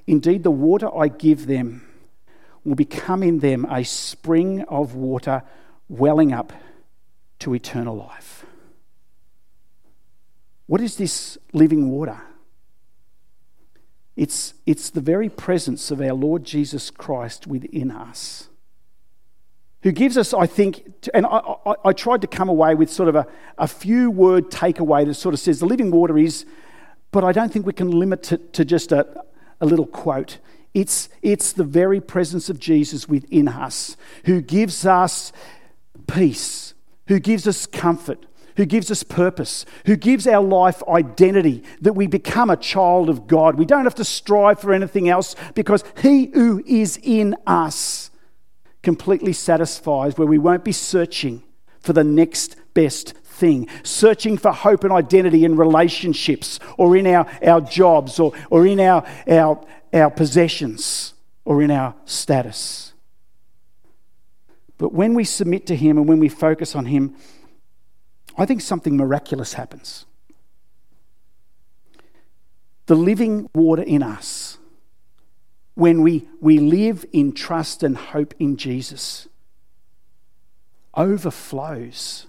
Indeed, 0.07 0.43
the 0.43 0.51
water 0.51 0.89
I 0.95 1.07
give 1.07 1.45
them 1.45 1.87
will 2.63 2.75
become 2.75 3.21
in 3.21 3.39
them 3.39 3.65
a 3.65 3.83
spring 3.83 4.61
of 4.63 4.95
water 4.95 5.43
welling 5.87 6.33
up 6.33 6.51
to 7.39 7.53
eternal 7.53 7.95
life. 7.95 8.45
What 10.67 10.81
is 10.81 10.95
this 10.95 11.37
living 11.53 11.89
water? 11.89 12.21
It's, 14.15 14.53
it's 14.65 14.89
the 14.89 15.01
very 15.01 15.29
presence 15.29 15.91
of 15.91 16.01
our 16.01 16.13
Lord 16.13 16.43
Jesus 16.43 16.89
Christ 16.89 17.45
within 17.45 17.91
us 17.91 18.47
who 19.85 19.91
gives 19.91 20.17
us, 20.17 20.33
I 20.33 20.47
think, 20.47 21.09
and 21.13 21.27
I, 21.27 21.37
I, 21.63 21.75
I, 21.85 21.93
tried 21.93 22.21
to 22.21 22.27
come 22.27 22.49
away 22.49 22.73
with 22.73 22.89
sort 22.89 23.07
of 23.07 23.15
a, 23.15 23.27
a 23.59 23.67
few 23.67 24.09
word 24.09 24.49
takeaway 24.49 25.05
that 25.05 25.13
sort 25.13 25.35
of 25.35 25.39
says 25.39 25.59
the 25.59 25.67
living 25.67 25.91
water 25.91 26.17
is, 26.17 26.43
but 27.11 27.23
I 27.23 27.31
don't 27.31 27.53
think 27.53 27.67
we 27.67 27.73
can 27.73 27.91
limit 27.91 28.31
it 28.31 28.51
to 28.53 28.65
just 28.65 28.91
a, 28.91 29.23
a 29.61 29.65
little 29.67 29.85
quote. 29.85 30.39
It's, 30.73 31.07
it's 31.21 31.53
the 31.53 31.63
very 31.63 32.01
presence 32.01 32.49
of 32.49 32.59
Jesus 32.59 33.07
within 33.07 33.47
us 33.47 33.95
who 34.23 34.41
gives 34.41 34.87
us 34.87 35.31
peace, 36.07 36.73
who 37.07 37.19
gives 37.19 37.47
us 37.47 37.67
comfort, 37.67 38.25
who 38.57 38.65
gives 38.65 38.89
us 38.89 39.03
purpose, 39.03 39.67
who 39.85 39.95
gives 39.95 40.25
our 40.25 40.43
life 40.43 40.81
identity, 40.87 41.63
that 41.81 41.93
we 41.93 42.07
become 42.07 42.49
a 42.49 42.57
child 42.57 43.07
of 43.07 43.27
God. 43.27 43.59
We 43.59 43.65
don't 43.65 43.83
have 43.83 43.93
to 43.95 44.03
strive 44.03 44.59
for 44.59 44.73
anything 44.73 45.09
else 45.09 45.35
because 45.53 45.83
He 46.01 46.31
who 46.33 46.63
is 46.65 46.97
in 47.03 47.35
us 47.45 48.09
completely 48.85 49.33
satisfies, 49.33 50.17
where 50.17 50.27
we 50.27 50.37
won't 50.37 50.63
be 50.63 50.71
searching 50.71 51.43
for 51.81 51.91
the 51.91 52.03
next 52.03 52.55
best 52.73 53.11
thing, 53.23 53.67
searching 53.83 54.37
for 54.37 54.51
hope 54.53 54.85
and 54.85 54.93
identity 54.93 55.43
in 55.43 55.57
relationships 55.57 56.59
or 56.77 56.95
in 56.95 57.05
our, 57.07 57.27
our 57.45 57.59
jobs 57.59 58.19
or, 58.19 58.31
or 58.49 58.65
in 58.65 58.79
our, 58.79 59.05
our, 59.27 59.61
our 59.91 60.09
possessions 60.09 61.13
or 61.43 61.61
in 61.61 61.71
our 61.71 61.95
status. 62.05 62.93
But 64.77 64.93
when 64.93 65.13
we 65.13 65.23
submit 65.23 65.65
to 65.67 65.75
Him 65.75 65.97
and 65.97 66.07
when 66.07 66.19
we 66.19 66.29
focus 66.29 66.75
on 66.75 66.85
Him, 66.85 67.15
I 68.37 68.45
think 68.45 68.61
something 68.61 68.95
miraculous 68.95 69.53
happens. 69.53 70.05
The 72.85 72.95
living 72.95 73.49
water 73.53 73.81
in 73.81 74.03
us 74.03 74.54
when 75.75 76.01
we, 76.01 76.27
we 76.39 76.57
live 76.57 77.05
in 77.11 77.33
trust 77.33 77.83
and 77.83 77.95
hope 77.95 78.33
in 78.39 78.57
Jesus 78.57 79.27
overflows 80.95 82.27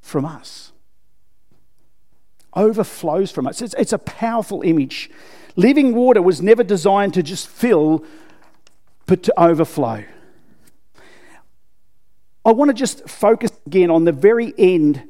from 0.00 0.24
us. 0.24 0.72
Overflows 2.54 3.30
from 3.30 3.46
us. 3.46 3.60
It's, 3.60 3.74
it's 3.74 3.92
a 3.92 3.98
powerful 3.98 4.62
image. 4.62 5.10
Living 5.56 5.94
water 5.94 6.22
was 6.22 6.40
never 6.40 6.64
designed 6.64 7.14
to 7.14 7.22
just 7.22 7.48
fill, 7.48 8.04
but 9.06 9.22
to 9.24 9.40
overflow. 9.40 10.04
I 12.46 12.52
want 12.52 12.70
to 12.70 12.74
just 12.74 13.08
focus 13.08 13.50
again 13.66 13.90
on 13.90 14.04
the 14.04 14.12
very 14.12 14.54
end 14.58 15.02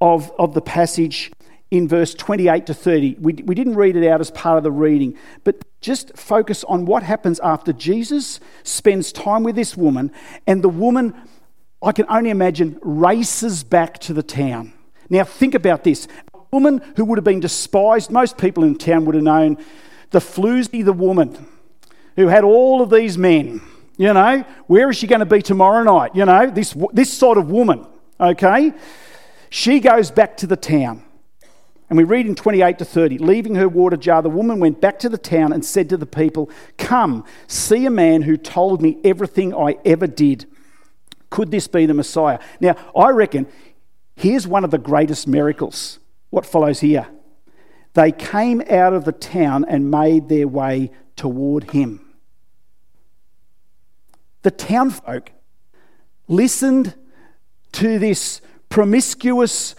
of, 0.00 0.32
of 0.38 0.54
the 0.54 0.60
passage 0.60 1.32
in 1.70 1.86
verse 1.86 2.14
28 2.14 2.66
to 2.66 2.74
30. 2.74 3.16
We, 3.20 3.32
we 3.34 3.54
didn't 3.54 3.74
read 3.76 3.96
it 3.96 4.06
out 4.08 4.20
as 4.20 4.30
part 4.30 4.58
of 4.58 4.64
the 4.64 4.72
reading, 4.72 5.16
but 5.44 5.62
just 5.80 6.16
focus 6.16 6.64
on 6.64 6.84
what 6.84 7.02
happens 7.02 7.40
after 7.40 7.72
Jesus 7.72 8.40
spends 8.64 9.12
time 9.12 9.44
with 9.44 9.56
this 9.56 9.76
woman, 9.76 10.12
and 10.46 10.62
the 10.62 10.68
woman, 10.68 11.14
I 11.82 11.92
can 11.92 12.06
only 12.08 12.30
imagine, 12.30 12.78
races 12.82 13.62
back 13.62 13.98
to 14.00 14.12
the 14.12 14.22
town. 14.22 14.72
Now, 15.08 15.24
think 15.24 15.54
about 15.54 15.84
this. 15.84 16.06
A 16.34 16.38
woman 16.52 16.82
who 16.96 17.04
would 17.06 17.18
have 17.18 17.24
been 17.24 17.40
despised. 17.40 18.10
Most 18.10 18.38
people 18.38 18.62
in 18.64 18.76
town 18.76 19.04
would 19.06 19.14
have 19.14 19.24
known 19.24 19.58
the 20.10 20.20
floozy, 20.20 20.84
the 20.84 20.92
woman 20.92 21.46
who 22.16 22.28
had 22.28 22.44
all 22.44 22.82
of 22.82 22.90
these 22.90 23.16
men. 23.16 23.60
You 23.96 24.12
know, 24.14 24.44
where 24.66 24.88
is 24.90 24.96
she 24.96 25.06
going 25.06 25.20
to 25.20 25.26
be 25.26 25.42
tomorrow 25.42 25.82
night? 25.82 26.14
You 26.14 26.24
know, 26.24 26.50
this, 26.50 26.74
this 26.92 27.12
sort 27.12 27.38
of 27.38 27.50
woman, 27.50 27.86
okay? 28.18 28.72
She 29.50 29.80
goes 29.80 30.10
back 30.10 30.36
to 30.38 30.46
the 30.46 30.56
town. 30.56 31.04
And 31.90 31.96
we 31.96 32.04
read 32.04 32.26
in 32.26 32.36
28 32.36 32.78
to 32.78 32.84
30 32.84 33.18
Leaving 33.18 33.56
her 33.56 33.68
water 33.68 33.96
jar, 33.96 34.22
the 34.22 34.30
woman 34.30 34.60
went 34.60 34.80
back 34.80 34.98
to 35.00 35.08
the 35.08 35.18
town 35.18 35.52
and 35.52 35.64
said 35.64 35.88
to 35.90 35.96
the 35.96 36.06
people, 36.06 36.48
Come, 36.78 37.24
see 37.48 37.84
a 37.84 37.90
man 37.90 38.22
who 38.22 38.36
told 38.36 38.80
me 38.80 38.98
everything 39.04 39.54
I 39.54 39.76
ever 39.84 40.06
did. 40.06 40.46
Could 41.28 41.50
this 41.50 41.66
be 41.68 41.86
the 41.86 41.94
Messiah? 41.94 42.38
Now, 42.60 42.76
I 42.96 43.10
reckon 43.10 43.46
here's 44.16 44.46
one 44.46 44.64
of 44.64 44.70
the 44.70 44.78
greatest 44.78 45.26
miracles. 45.26 45.98
What 46.30 46.46
follows 46.46 46.80
here? 46.80 47.08
They 47.94 48.12
came 48.12 48.62
out 48.70 48.92
of 48.92 49.04
the 49.04 49.12
town 49.12 49.64
and 49.68 49.90
made 49.90 50.28
their 50.28 50.46
way 50.46 50.92
toward 51.16 51.72
him. 51.72 52.00
The 54.42 54.52
townfolk 54.52 55.32
listened 56.28 56.94
to 57.72 57.98
this 57.98 58.40
promiscuous, 58.68 59.74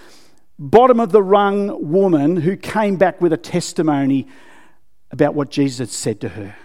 bottom 0.62 1.00
of 1.00 1.12
the 1.12 1.24
rung 1.24 1.89
woman 1.91 2.38
who 2.38 2.56
came 2.56 2.95
back 2.95 3.19
with 3.19 3.34
a 3.34 3.38
testimony 3.38 4.28
about 5.10 5.34
what 5.34 5.50
Jesus 5.50 5.80
had 5.80 5.89
said 5.89 6.21
to 6.21 6.30
her. 6.30 6.56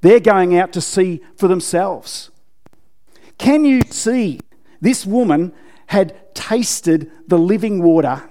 They're 0.00 0.18
going 0.18 0.56
out 0.56 0.72
to 0.72 0.80
see 0.80 1.20
for 1.36 1.46
themselves. 1.46 2.30
Can 3.36 3.66
you 3.66 3.82
see 3.90 4.40
this 4.80 5.04
woman 5.04 5.52
had 5.88 6.34
tasted 6.34 7.10
the 7.28 7.38
living 7.38 7.82
water 7.82 8.30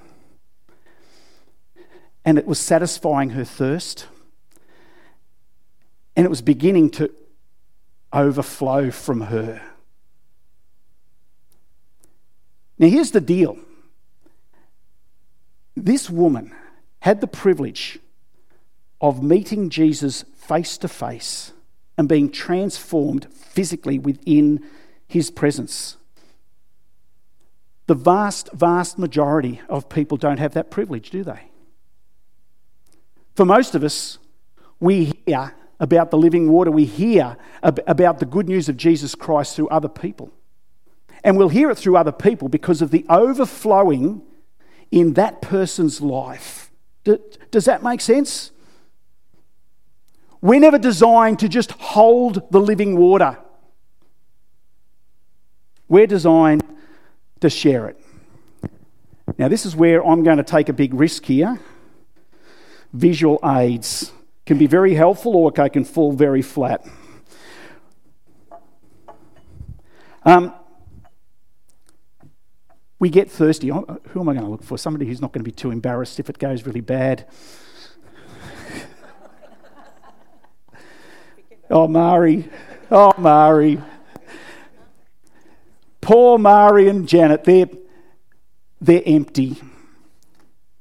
and 2.26 2.40
it 2.40 2.48
was 2.48 2.60
satisfying 2.60 3.30
her 3.32 3.46
thirst? 3.46 4.08
And 6.16 6.26
it 6.26 6.30
was 6.30 6.42
beginning 6.42 6.90
to 6.92 7.12
overflow 8.12 8.90
from 8.90 9.22
her. 9.22 9.62
Now, 12.80 12.88
here's 12.88 13.12
the 13.12 13.22
deal 13.22 13.60
this 15.76 16.10
woman 16.10 16.54
had 17.00 17.22
the 17.22 17.28
privilege 17.28 18.00
of 19.00 19.24
meeting 19.24 19.70
Jesus 19.70 20.24
face 20.36 20.78
to 20.78 20.88
face 20.88 21.54
and 21.98 22.08
being 22.08 22.32
transformed 22.32 23.28
physically 23.34 23.98
within 23.98 24.64
his 25.08 25.32
presence. 25.32 25.98
The 27.88 27.96
vast, 27.96 28.50
vast 28.54 28.98
majority 28.98 29.62
of 29.68 29.90
people 29.90 30.18
don't 30.18 30.40
have 30.40 30.54
that 30.54 30.72
privilege, 30.72 31.10
do 31.10 31.24
they? 31.24 31.42
For 33.36 33.46
most 33.46 33.76
of 33.76 33.84
us, 33.84 34.18
we 34.80 35.14
hear 35.26 35.54
about 35.80 36.12
the 36.12 36.18
living 36.18 36.52
water, 36.52 36.70
we 36.70 36.86
hear 36.86 37.38
about 37.64 38.20
the 38.20 38.26
good 38.26 38.48
news 38.48 38.70
of 38.70 38.78
Jesus 38.78 39.16
Christ 39.16 39.56
through 39.56 39.70
other 39.70 39.90
people. 39.90 40.32
And 41.24 41.38
we'll 41.38 41.50
hear 41.50 41.70
it 41.72 41.78
through 41.78 41.98
other 41.98 42.12
people 42.12 42.50
because 42.50 42.82
of 42.82 42.92
the 42.92 43.06
overflowing 43.10 44.22
in 44.92 45.14
that 45.14 45.42
person's 45.42 46.02
life. 46.02 46.72
Does 47.04 47.66
that 47.66 47.82
make 47.82 48.02
sense? 48.02 48.52
We're 50.42 50.60
never 50.60 50.78
designed 50.78 51.40
to 51.40 51.50
just 51.50 51.72
hold 51.72 52.52
the 52.52 52.60
living 52.60 52.98
water. 52.98 53.38
We're 55.88 56.08
designed 56.08 56.64
to 57.42 57.50
share 57.50 57.88
it. 57.88 58.00
Now, 59.38 59.48
this 59.48 59.66
is 59.66 59.76
where 59.76 60.06
I'm 60.06 60.24
going 60.24 60.38
to 60.38 60.44
take 60.44 60.70
a 60.70 60.74
big 60.74 60.94
risk 60.94 61.26
here. 61.26 61.60
Visual 62.94 63.40
aids 63.44 64.12
can 64.46 64.58
be 64.58 64.68
very 64.68 64.94
helpful 64.94 65.36
or 65.36 65.52
they 65.52 65.70
can 65.70 65.86
fall 65.86 66.12
very 66.12 66.42
flat. 66.42 66.86
Um, 70.24 70.54
we 73.02 73.10
get 73.10 73.30
thirsty. 73.30 73.70
Oh, 73.72 73.84
uh, 73.90 73.98
who 74.10 74.22
am 74.22 74.30
I 74.30 74.34
going 74.34 74.46
to 74.46 74.52
look 74.52 74.64
for? 74.64 74.78
Somebody 74.78 75.08
who's 75.08 75.22
not 75.22 75.34
going 75.34 75.44
to 75.44 75.48
be 75.48 75.52
too 75.52 75.72
embarrassed 75.72 76.20
if 76.20 76.30
it 76.30 76.38
goes 76.38 76.68
really 76.68 76.82
bad. 76.82 77.28
oh, 81.72 81.88
Mari. 81.88 82.48
Oh, 82.92 83.12
Mari. 83.18 83.82
Poor 86.00 86.38
Mari 86.38 86.90
and 86.90 87.08
Janet, 87.08 87.44
they're, 87.44 87.70
they're 88.80 89.02
empty. 89.04 89.60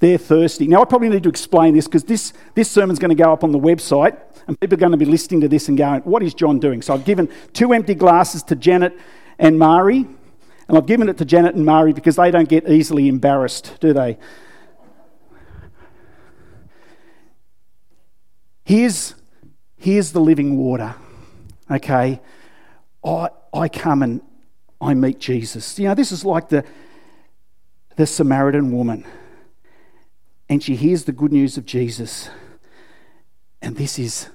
They're 0.01 0.19
thirsty. 0.19 0.69
Now, 0.69 0.83
I 0.83 0.85
probably 0.85 1.09
need 1.09 1.23
to 1.23 1.31
explain 1.31 1.75
this 1.75 1.87
because 1.87 2.05
this, 2.05 2.35
this 2.55 2.71
sermon's 2.71 2.99
going 2.99 3.17
to 3.17 3.23
go 3.23 3.33
up 3.33 3.45
on 3.45 3.53
the 3.53 3.59
website 3.59 4.19
and 4.47 4.61
people 4.61 4.75
are 4.75 4.81
going 4.81 4.93
to 4.93 4.99
be 4.99 5.07
listening 5.07 5.41
to 5.41 5.49
this 5.49 5.69
and 5.69 5.79
going, 5.79 6.03
What 6.03 6.23
is 6.23 6.35
John 6.35 6.59
doing? 6.59 6.83
So 6.83 6.93
I've 6.93 7.07
given 7.07 7.31
two 7.55 7.73
empty 7.73 7.95
glasses 7.95 8.43
to 8.45 8.57
Janet 8.57 8.95
and 9.39 9.59
Mari. 9.59 10.07
And 10.71 10.79
I've 10.79 10.87
given 10.87 11.09
it 11.09 11.19
to 11.19 11.25
Janet 11.25 11.57
and 11.57 11.67
Mari 11.67 11.93
because 11.93 12.15
they 12.15 12.31
don't 12.31 12.49
get 12.49 12.71
easily 12.71 13.09
embarrassed, 13.09 13.79
do 13.81 13.93
they? 13.93 14.17
Here's, 18.63 19.17
here's 19.77 20.13
the 20.13 20.21
living 20.21 20.57
water, 20.57 20.95
okay? 21.69 22.21
I, 23.05 23.31
I 23.53 23.69
come 23.69 24.05
and 24.05 24.21
I 24.81 24.95
meet 24.95 25.19
Jesus. 25.19 25.77
You 25.77 25.89
know, 25.89 25.97
this 25.97 26.13
is 26.13 26.25
like 26.25 26.51
the, 26.51 26.65
the 27.97 28.07
Samaritan 28.07 28.71
woman. 28.71 29.05
And 30.49 30.63
she 30.63 30.77
hears 30.77 31.03
the 31.03 31.11
good 31.11 31.33
news 31.33 31.57
of 31.57 31.67
Jesus. 31.67 32.31
And 33.61 33.77
this 33.77 33.99
is 33.99 34.29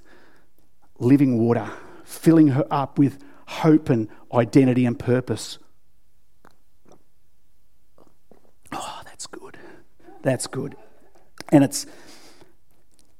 living 0.99 1.39
water, 1.39 1.71
filling 2.03 2.49
her 2.49 2.67
up 2.69 2.99
with 2.99 3.23
hope 3.47 3.89
and 3.89 4.09
identity 4.33 4.85
and 4.85 4.99
purpose. 4.99 5.59
Good, 9.27 9.57
that's 10.21 10.47
good. 10.47 10.75
And 11.49 11.63
it's 11.63 11.85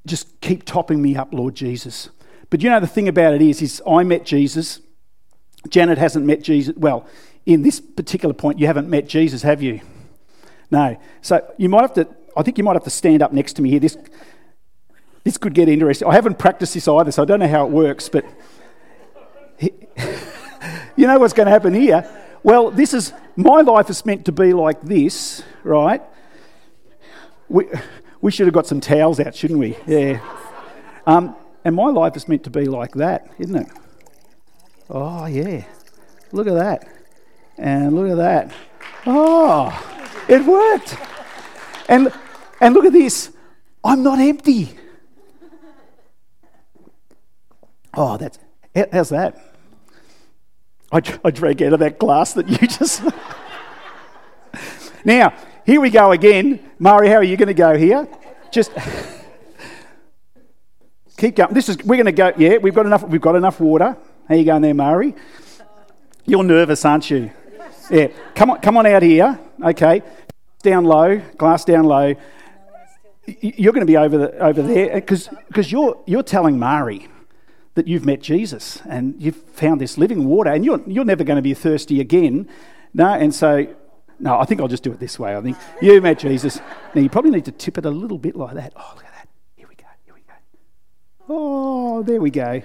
just 0.05 0.39
keep 0.41 0.63
topping 0.65 1.01
me 1.01 1.15
up, 1.15 1.33
Lord 1.33 1.55
Jesus. 1.55 2.09
But 2.49 2.61
you 2.61 2.69
know, 2.69 2.79
the 2.79 2.87
thing 2.87 3.07
about 3.07 3.33
it 3.33 3.41
is, 3.41 3.61
is 3.61 3.81
I 3.87 4.03
met 4.03 4.25
Jesus. 4.25 4.79
Janet 5.69 5.97
hasn't 5.97 6.25
met 6.25 6.41
Jesus. 6.41 6.75
Well, 6.77 7.07
in 7.45 7.61
this 7.61 7.79
particular 7.79 8.33
point, 8.33 8.59
you 8.59 8.67
haven't 8.67 8.89
met 8.89 9.07
Jesus, 9.07 9.41
have 9.41 9.61
you? 9.61 9.81
No. 10.71 10.97
So 11.21 11.53
you 11.57 11.69
might 11.69 11.81
have 11.81 11.93
to, 11.93 12.07
I 12.35 12.43
think 12.43 12.57
you 12.57 12.63
might 12.63 12.73
have 12.73 12.83
to 12.83 12.89
stand 12.89 13.21
up 13.21 13.33
next 13.33 13.53
to 13.53 13.61
me 13.61 13.69
here. 13.71 13.79
This, 13.79 13.97
this 15.23 15.37
could 15.37 15.53
get 15.53 15.69
interesting. 15.69 16.07
I 16.07 16.13
haven't 16.13 16.37
practiced 16.37 16.73
this 16.73 16.87
either, 16.87 17.11
so 17.11 17.23
I 17.23 17.25
don't 17.25 17.39
know 17.39 17.47
how 17.47 17.65
it 17.65 17.71
works, 17.71 18.09
but 18.09 18.25
you 19.59 21.07
know 21.07 21.19
what's 21.19 21.33
going 21.33 21.45
to 21.45 21.51
happen 21.51 21.73
here? 21.73 22.07
Well, 22.45 22.69
this 22.69 22.93
is, 22.93 23.11
my 23.35 23.61
life 23.61 23.89
is 23.89 24.05
meant 24.05 24.25
to 24.25 24.31
be 24.31 24.53
like 24.53 24.79
this, 24.81 25.41
right? 25.63 25.99
We, 27.49 27.65
we 28.21 28.29
should 28.29 28.45
have 28.45 28.53
got 28.53 28.67
some 28.67 28.79
towels 28.79 29.19
out, 29.19 29.33
shouldn't 29.33 29.59
we? 29.59 29.75
Yeah. 29.87 30.19
Um, 31.07 31.35
and 31.63 31.75
my 31.75 31.87
life 31.87 32.15
is 32.15 32.27
meant 32.27 32.43
to 32.43 32.51
be 32.51 32.65
like 32.65 32.91
that, 32.91 33.33
isn't 33.39 33.55
it? 33.55 33.67
Oh, 34.91 35.25
yeah. 35.25 35.63
Look 36.31 36.45
at 36.45 36.53
that. 36.53 36.87
And 37.57 37.95
look 37.95 38.11
at 38.11 38.17
that. 38.17 38.53
Oh, 39.07 39.73
it 40.29 40.45
worked. 40.45 40.97
And, 41.89 42.13
and 42.61 42.75
look 42.75 42.85
at 42.85 42.93
this. 42.93 43.31
I'm 43.83 44.03
not 44.03 44.19
empty. 44.19 44.77
Oh, 47.95 48.17
that's, 48.17 48.37
how's 48.91 49.09
that? 49.09 49.54
I, 50.95 51.01
I 51.25 51.31
drank 51.31 51.61
out 51.61 51.73
of 51.73 51.79
that 51.81 51.99
glass 51.99 52.31
that 52.33 52.47
you 52.47 52.67
just. 52.69 53.03
now, 55.05 55.33
here 55.65 55.81
we 55.81 55.89
go 55.89 56.13
again. 56.13 56.71
Mari, 56.79 57.09
how 57.09 57.15
are 57.15 57.23
you 57.23 57.35
going 57.35 57.49
to 57.49 57.53
go 57.53 57.75
here? 57.75 58.07
Just 58.49 58.71
keep 61.17 61.35
going. 61.35 61.53
This 61.53 61.67
is 61.67 61.77
we're 61.83 62.01
going 62.01 62.05
to 62.05 62.13
go. 62.13 62.31
Yeah, 62.37 62.59
we've 62.59 62.73
got 62.73 62.85
enough. 62.85 63.03
We've 63.03 63.19
got 63.19 63.35
enough 63.35 63.59
water. 63.59 63.97
How 64.29 64.35
you 64.35 64.45
going 64.45 64.61
there, 64.61 64.73
Mari? 64.73 65.13
You're 66.25 66.45
nervous, 66.45 66.85
aren't 66.85 67.11
you? 67.11 67.29
Yeah. 67.91 68.07
Come 68.33 68.51
on, 68.51 68.61
come 68.61 68.77
on 68.77 68.85
out 68.85 69.03
here. 69.03 69.37
Okay. 69.61 70.01
Down 70.63 70.85
low. 70.85 71.17
Glass 71.37 71.65
down 71.65 71.83
low. 71.83 72.15
You're 73.25 73.73
going 73.73 73.85
to 73.85 73.91
be 73.91 73.97
over 73.97 74.17
the, 74.17 74.37
over 74.37 74.61
there 74.61 74.95
because 74.95 75.29
you're 75.69 76.01
you're 76.05 76.23
telling 76.23 76.57
Mari 76.57 77.09
that 77.75 77.87
you've 77.87 78.05
met 78.05 78.21
Jesus 78.21 78.81
and 78.87 79.15
you've 79.21 79.35
found 79.35 79.79
this 79.79 79.97
living 79.97 80.25
water 80.25 80.49
and 80.49 80.65
you're 80.65 80.81
you're 80.87 81.05
never 81.05 81.23
going 81.23 81.37
to 81.37 81.41
be 81.41 81.53
thirsty 81.53 81.99
again. 81.99 82.49
No, 82.93 83.13
and 83.13 83.33
so 83.35 83.67
no, 84.19 84.39
I 84.39 84.45
think 84.45 84.61
I'll 84.61 84.67
just 84.67 84.83
do 84.83 84.91
it 84.91 84.99
this 84.99 85.19
way. 85.19 85.35
I 85.35 85.41
think 85.41 85.57
you 85.81 86.01
met 86.01 86.19
Jesus. 86.19 86.59
Now 86.93 87.01
you 87.01 87.09
probably 87.09 87.31
need 87.31 87.45
to 87.45 87.51
tip 87.51 87.77
it 87.77 87.85
a 87.85 87.89
little 87.89 88.17
bit 88.17 88.35
like 88.35 88.55
that. 88.55 88.73
Oh, 88.75 88.93
look 88.95 89.05
at 89.05 89.13
that. 89.13 89.27
Here 89.55 89.67
we 89.67 89.75
go. 89.75 89.85
Here 90.05 90.13
we 90.13 90.21
go. 90.21 90.33
Oh, 91.27 92.03
there 92.03 92.21
we 92.21 92.31
go. 92.31 92.61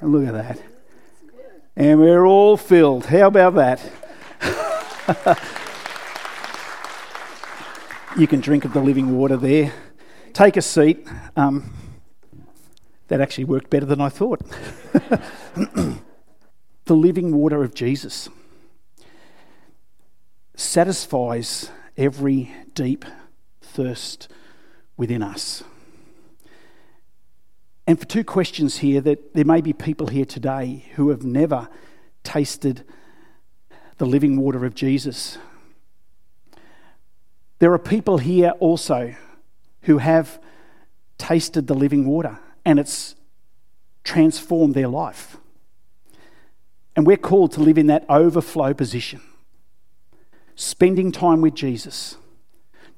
And 0.00 0.12
look 0.12 0.26
at 0.26 0.34
that. 0.34 0.60
And 1.76 2.00
we're 2.00 2.26
all 2.26 2.56
filled. 2.56 3.06
How 3.06 3.28
about 3.28 3.54
that? 3.54 3.80
you 8.18 8.26
can 8.26 8.40
drink 8.40 8.64
of 8.64 8.72
the 8.72 8.80
living 8.80 9.16
water 9.16 9.36
there. 9.36 9.72
Take 10.32 10.56
a 10.56 10.62
seat. 10.62 11.06
Um, 11.36 11.72
that 13.12 13.20
actually 13.20 13.44
worked 13.44 13.68
better 13.68 13.84
than 13.84 14.00
I 14.00 14.08
thought. 14.08 14.40
the 15.54 16.00
living 16.96 17.36
water 17.36 17.62
of 17.62 17.74
Jesus 17.74 18.30
satisfies 20.54 21.70
every 21.94 22.50
deep 22.72 23.04
thirst 23.60 24.28
within 24.96 25.22
us. 25.22 25.62
And 27.86 28.00
for 28.00 28.06
two 28.06 28.24
questions 28.24 28.78
here, 28.78 29.02
that 29.02 29.34
there 29.34 29.44
may 29.44 29.60
be 29.60 29.74
people 29.74 30.06
here 30.06 30.24
today 30.24 30.86
who 30.94 31.10
have 31.10 31.22
never 31.22 31.68
tasted 32.24 32.82
the 33.98 34.06
living 34.06 34.38
water 34.38 34.64
of 34.64 34.74
Jesus. 34.74 35.36
There 37.58 37.74
are 37.74 37.78
people 37.78 38.16
here 38.16 38.52
also 38.58 39.14
who 39.82 39.98
have 39.98 40.40
tasted 41.18 41.66
the 41.66 41.74
living 41.74 42.06
water 42.06 42.38
and 42.64 42.78
it's 42.78 43.14
transformed 44.04 44.74
their 44.74 44.88
life. 44.88 45.36
And 46.94 47.06
we're 47.06 47.16
called 47.16 47.52
to 47.52 47.60
live 47.60 47.78
in 47.78 47.86
that 47.86 48.04
overflow 48.08 48.74
position, 48.74 49.22
spending 50.54 51.10
time 51.10 51.40
with 51.40 51.54
Jesus, 51.54 52.16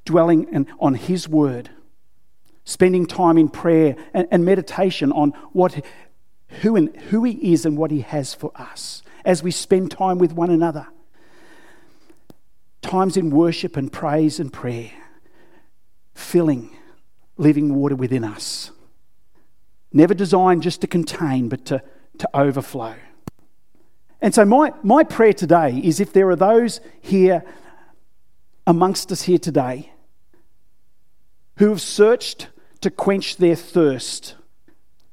dwelling 0.05 0.67
on 0.81 0.95
His 0.95 1.29
Word, 1.29 1.71
spending 2.65 3.07
time 3.07 3.39
in 3.39 3.49
prayer 3.49 3.97
and, 4.13 4.45
meditation 4.45 5.13
on 5.13 5.31
what, 5.53 5.85
who, 6.63 6.77
and, 6.77 6.95
who 6.97 7.25
He 7.25 7.53
is 7.53 7.65
and 7.65 7.77
what 7.79 7.91
He 7.91 8.01
has 8.01 8.35
for 8.35 8.51
us 8.57 9.03
as 9.25 9.43
we 9.43 9.51
spend 9.51 9.91
time 9.91 10.19
with 10.19 10.33
one 10.33 10.51
another. 10.51 10.87
Times 12.83 13.17
in 13.17 13.31
worship 13.31 13.77
and 13.77 13.91
praise 13.91 14.39
and 14.39 14.53
prayer, 14.53 14.91
filling 16.15 16.71
living 17.37 17.75
water 17.75 17.97
within 17.97 18.25
us. 18.25 18.71
Never 19.97 20.13
designed 20.13 20.65
just 20.65 20.81
to 20.81 20.89
contain, 20.89 21.49
but 21.49 21.65
to, 21.67 21.81
to 22.19 22.29
overflow. 22.35 22.97
And 24.21 24.35
so, 24.35 24.45
my, 24.45 24.73
my 24.83 25.05
prayer 25.05 25.33
today 25.33 25.81
is 25.83 26.01
if 26.01 26.13
there 26.13 26.29
are 26.31 26.37
those 26.37 26.81
here 27.01 27.45
amongst 28.67 29.13
us 29.13 29.23
here 29.23 29.39
today 29.39 29.93
who 31.59 31.69
have 31.69 31.81
searched 31.81 32.49
to 32.81 32.91
quench 32.91 33.37
their 33.37 33.55
thirst 33.55 34.35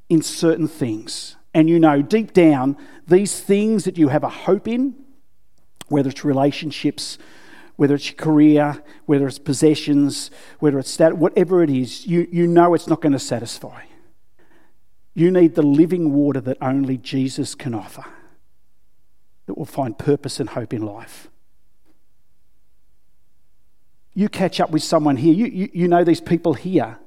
in 0.09 0.23
certain 0.23 0.67
things, 0.67 1.35
and 1.53 1.69
you 1.69 1.79
know 1.79 2.01
deep 2.01 2.33
down 2.33 2.75
these 3.07 3.39
things 3.39 3.83
that 3.83 3.99
you 3.99 4.07
have 4.07 4.23
a 4.23 4.29
hope 4.29 4.67
in, 4.67 4.95
whether 5.89 6.09
it's 6.09 6.25
relationships, 6.25 7.19
whether 7.75 7.93
it's 7.93 8.07
your 8.07 8.15
career, 8.15 8.81
whether 9.05 9.27
it's 9.27 9.37
possessions, 9.37 10.31
whether 10.57 10.79
it's 10.79 10.97
that, 10.97 11.17
whatever 11.17 11.61
it 11.61 11.69
is, 11.69 12.07
you, 12.07 12.27
you 12.31 12.47
know 12.47 12.73
it's 12.73 12.87
not 12.87 12.99
going 12.99 13.13
to 13.13 13.19
satisfy. 13.19 13.83
You 15.13 15.31
need 15.31 15.55
the 15.55 15.61
living 15.61 16.13
water 16.13 16.39
that 16.41 16.57
only 16.61 16.97
Jesus 16.97 17.55
can 17.55 17.73
offer 17.73 18.05
that 19.45 19.57
will 19.57 19.65
find 19.65 19.97
purpose 19.97 20.39
and 20.39 20.49
hope 20.49 20.73
in 20.73 20.81
life. 20.81 21.29
You 24.13 24.29
catch 24.29 24.59
up 24.59 24.71
with 24.71 24.83
someone 24.83 25.17
here, 25.17 25.33
you, 25.33 25.45
you, 25.45 25.69
you 25.73 25.87
know 25.87 26.03
these 26.03 26.21
people 26.21 26.53
here 26.53 26.99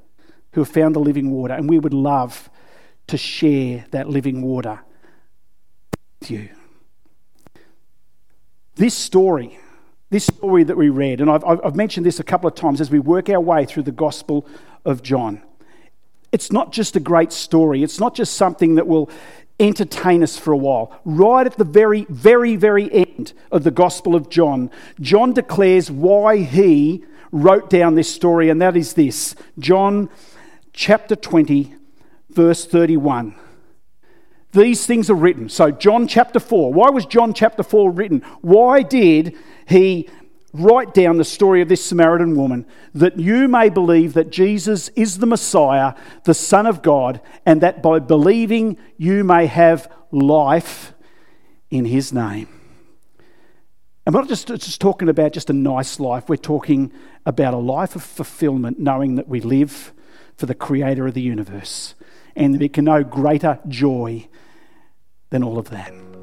who 0.52 0.60
have 0.60 0.68
found 0.68 0.94
the 0.94 1.00
living 1.00 1.30
water, 1.30 1.54
and 1.54 1.68
we 1.68 1.78
would 1.78 1.94
love 1.94 2.48
to 3.06 3.16
share 3.16 3.84
that 3.90 4.08
living 4.08 4.42
water 4.42 4.80
with 6.20 6.30
you. 6.30 6.48
This 8.76 8.94
story, 8.94 9.58
this 10.10 10.26
story 10.26 10.64
that 10.64 10.76
we 10.76 10.88
read, 10.88 11.20
and 11.20 11.30
I've, 11.30 11.44
I've 11.44 11.76
mentioned 11.76 12.06
this 12.06 12.20
a 12.20 12.24
couple 12.24 12.48
of 12.48 12.54
times 12.54 12.80
as 12.80 12.90
we 12.90 12.98
work 12.98 13.28
our 13.28 13.40
way 13.40 13.64
through 13.64 13.84
the 13.84 13.92
Gospel 13.92 14.46
of 14.84 15.02
John 15.02 15.42
it's 16.34 16.50
not 16.50 16.72
just 16.72 16.96
a 16.96 17.00
great 17.00 17.32
story, 17.32 17.84
it's 17.84 18.00
not 18.00 18.16
just 18.16 18.34
something 18.34 18.74
that 18.74 18.88
will 18.88 19.08
entertain 19.60 20.20
us 20.20 20.36
for 20.36 20.52
a 20.52 20.56
while. 20.56 21.00
Right 21.04 21.46
at 21.46 21.56
the 21.56 21.64
very, 21.64 22.06
very, 22.10 22.56
very 22.56 22.92
end 22.92 23.32
of 23.52 23.62
the 23.62 23.70
Gospel 23.70 24.16
of 24.16 24.28
John, 24.30 24.68
John 25.00 25.32
declares 25.32 25.92
why 25.92 26.38
he 26.38 27.04
wrote 27.30 27.70
down 27.70 27.94
this 27.94 28.12
story, 28.12 28.50
and 28.50 28.60
that 28.60 28.76
is 28.76 28.94
this 28.94 29.36
John 29.60 30.10
chapter 30.72 31.14
20, 31.14 31.72
verse 32.30 32.66
31. 32.66 33.36
These 34.50 34.86
things 34.86 35.08
are 35.10 35.14
written. 35.14 35.48
So, 35.48 35.70
John 35.70 36.08
chapter 36.08 36.40
4. 36.40 36.72
Why 36.72 36.90
was 36.90 37.06
John 37.06 37.32
chapter 37.32 37.62
4 37.62 37.92
written? 37.92 38.22
Why 38.40 38.82
did 38.82 39.36
he 39.68 40.08
write 40.54 40.94
down 40.94 41.16
the 41.16 41.24
story 41.24 41.60
of 41.60 41.68
this 41.68 41.84
Samaritan 41.84 42.36
woman 42.36 42.64
that 42.94 43.18
you 43.18 43.48
may 43.48 43.68
believe 43.68 44.14
that 44.14 44.30
Jesus 44.30 44.88
is 44.90 45.18
the 45.18 45.26
Messiah, 45.26 45.94
the 46.24 46.32
Son 46.32 46.66
of 46.66 46.80
God, 46.80 47.20
and 47.44 47.60
that 47.60 47.82
by 47.82 47.98
believing 47.98 48.78
you 48.96 49.24
may 49.24 49.46
have 49.46 49.92
life 50.12 50.94
in 51.70 51.84
his 51.84 52.12
name. 52.12 52.48
And 54.06 54.14
we're 54.14 54.20
not 54.20 54.28
just, 54.28 54.46
just 54.46 54.80
talking 54.80 55.08
about 55.08 55.32
just 55.32 55.50
a 55.50 55.54
nice 55.54 55.98
life, 55.98 56.28
we're 56.28 56.36
talking 56.36 56.92
about 57.26 57.52
a 57.54 57.58
life 57.58 57.96
of 57.96 58.02
fulfillment, 58.02 58.78
knowing 58.78 59.16
that 59.16 59.28
we 59.28 59.40
live 59.40 59.92
for 60.36 60.46
the 60.46 60.54
Creator 60.54 61.08
of 61.08 61.14
the 61.14 61.22
universe 61.22 61.94
and 62.36 62.54
that 62.54 62.60
we 62.60 62.68
can 62.68 62.84
know 62.84 63.02
greater 63.02 63.58
joy 63.66 64.28
than 65.30 65.42
all 65.42 65.58
of 65.58 65.70
that. 65.70 66.13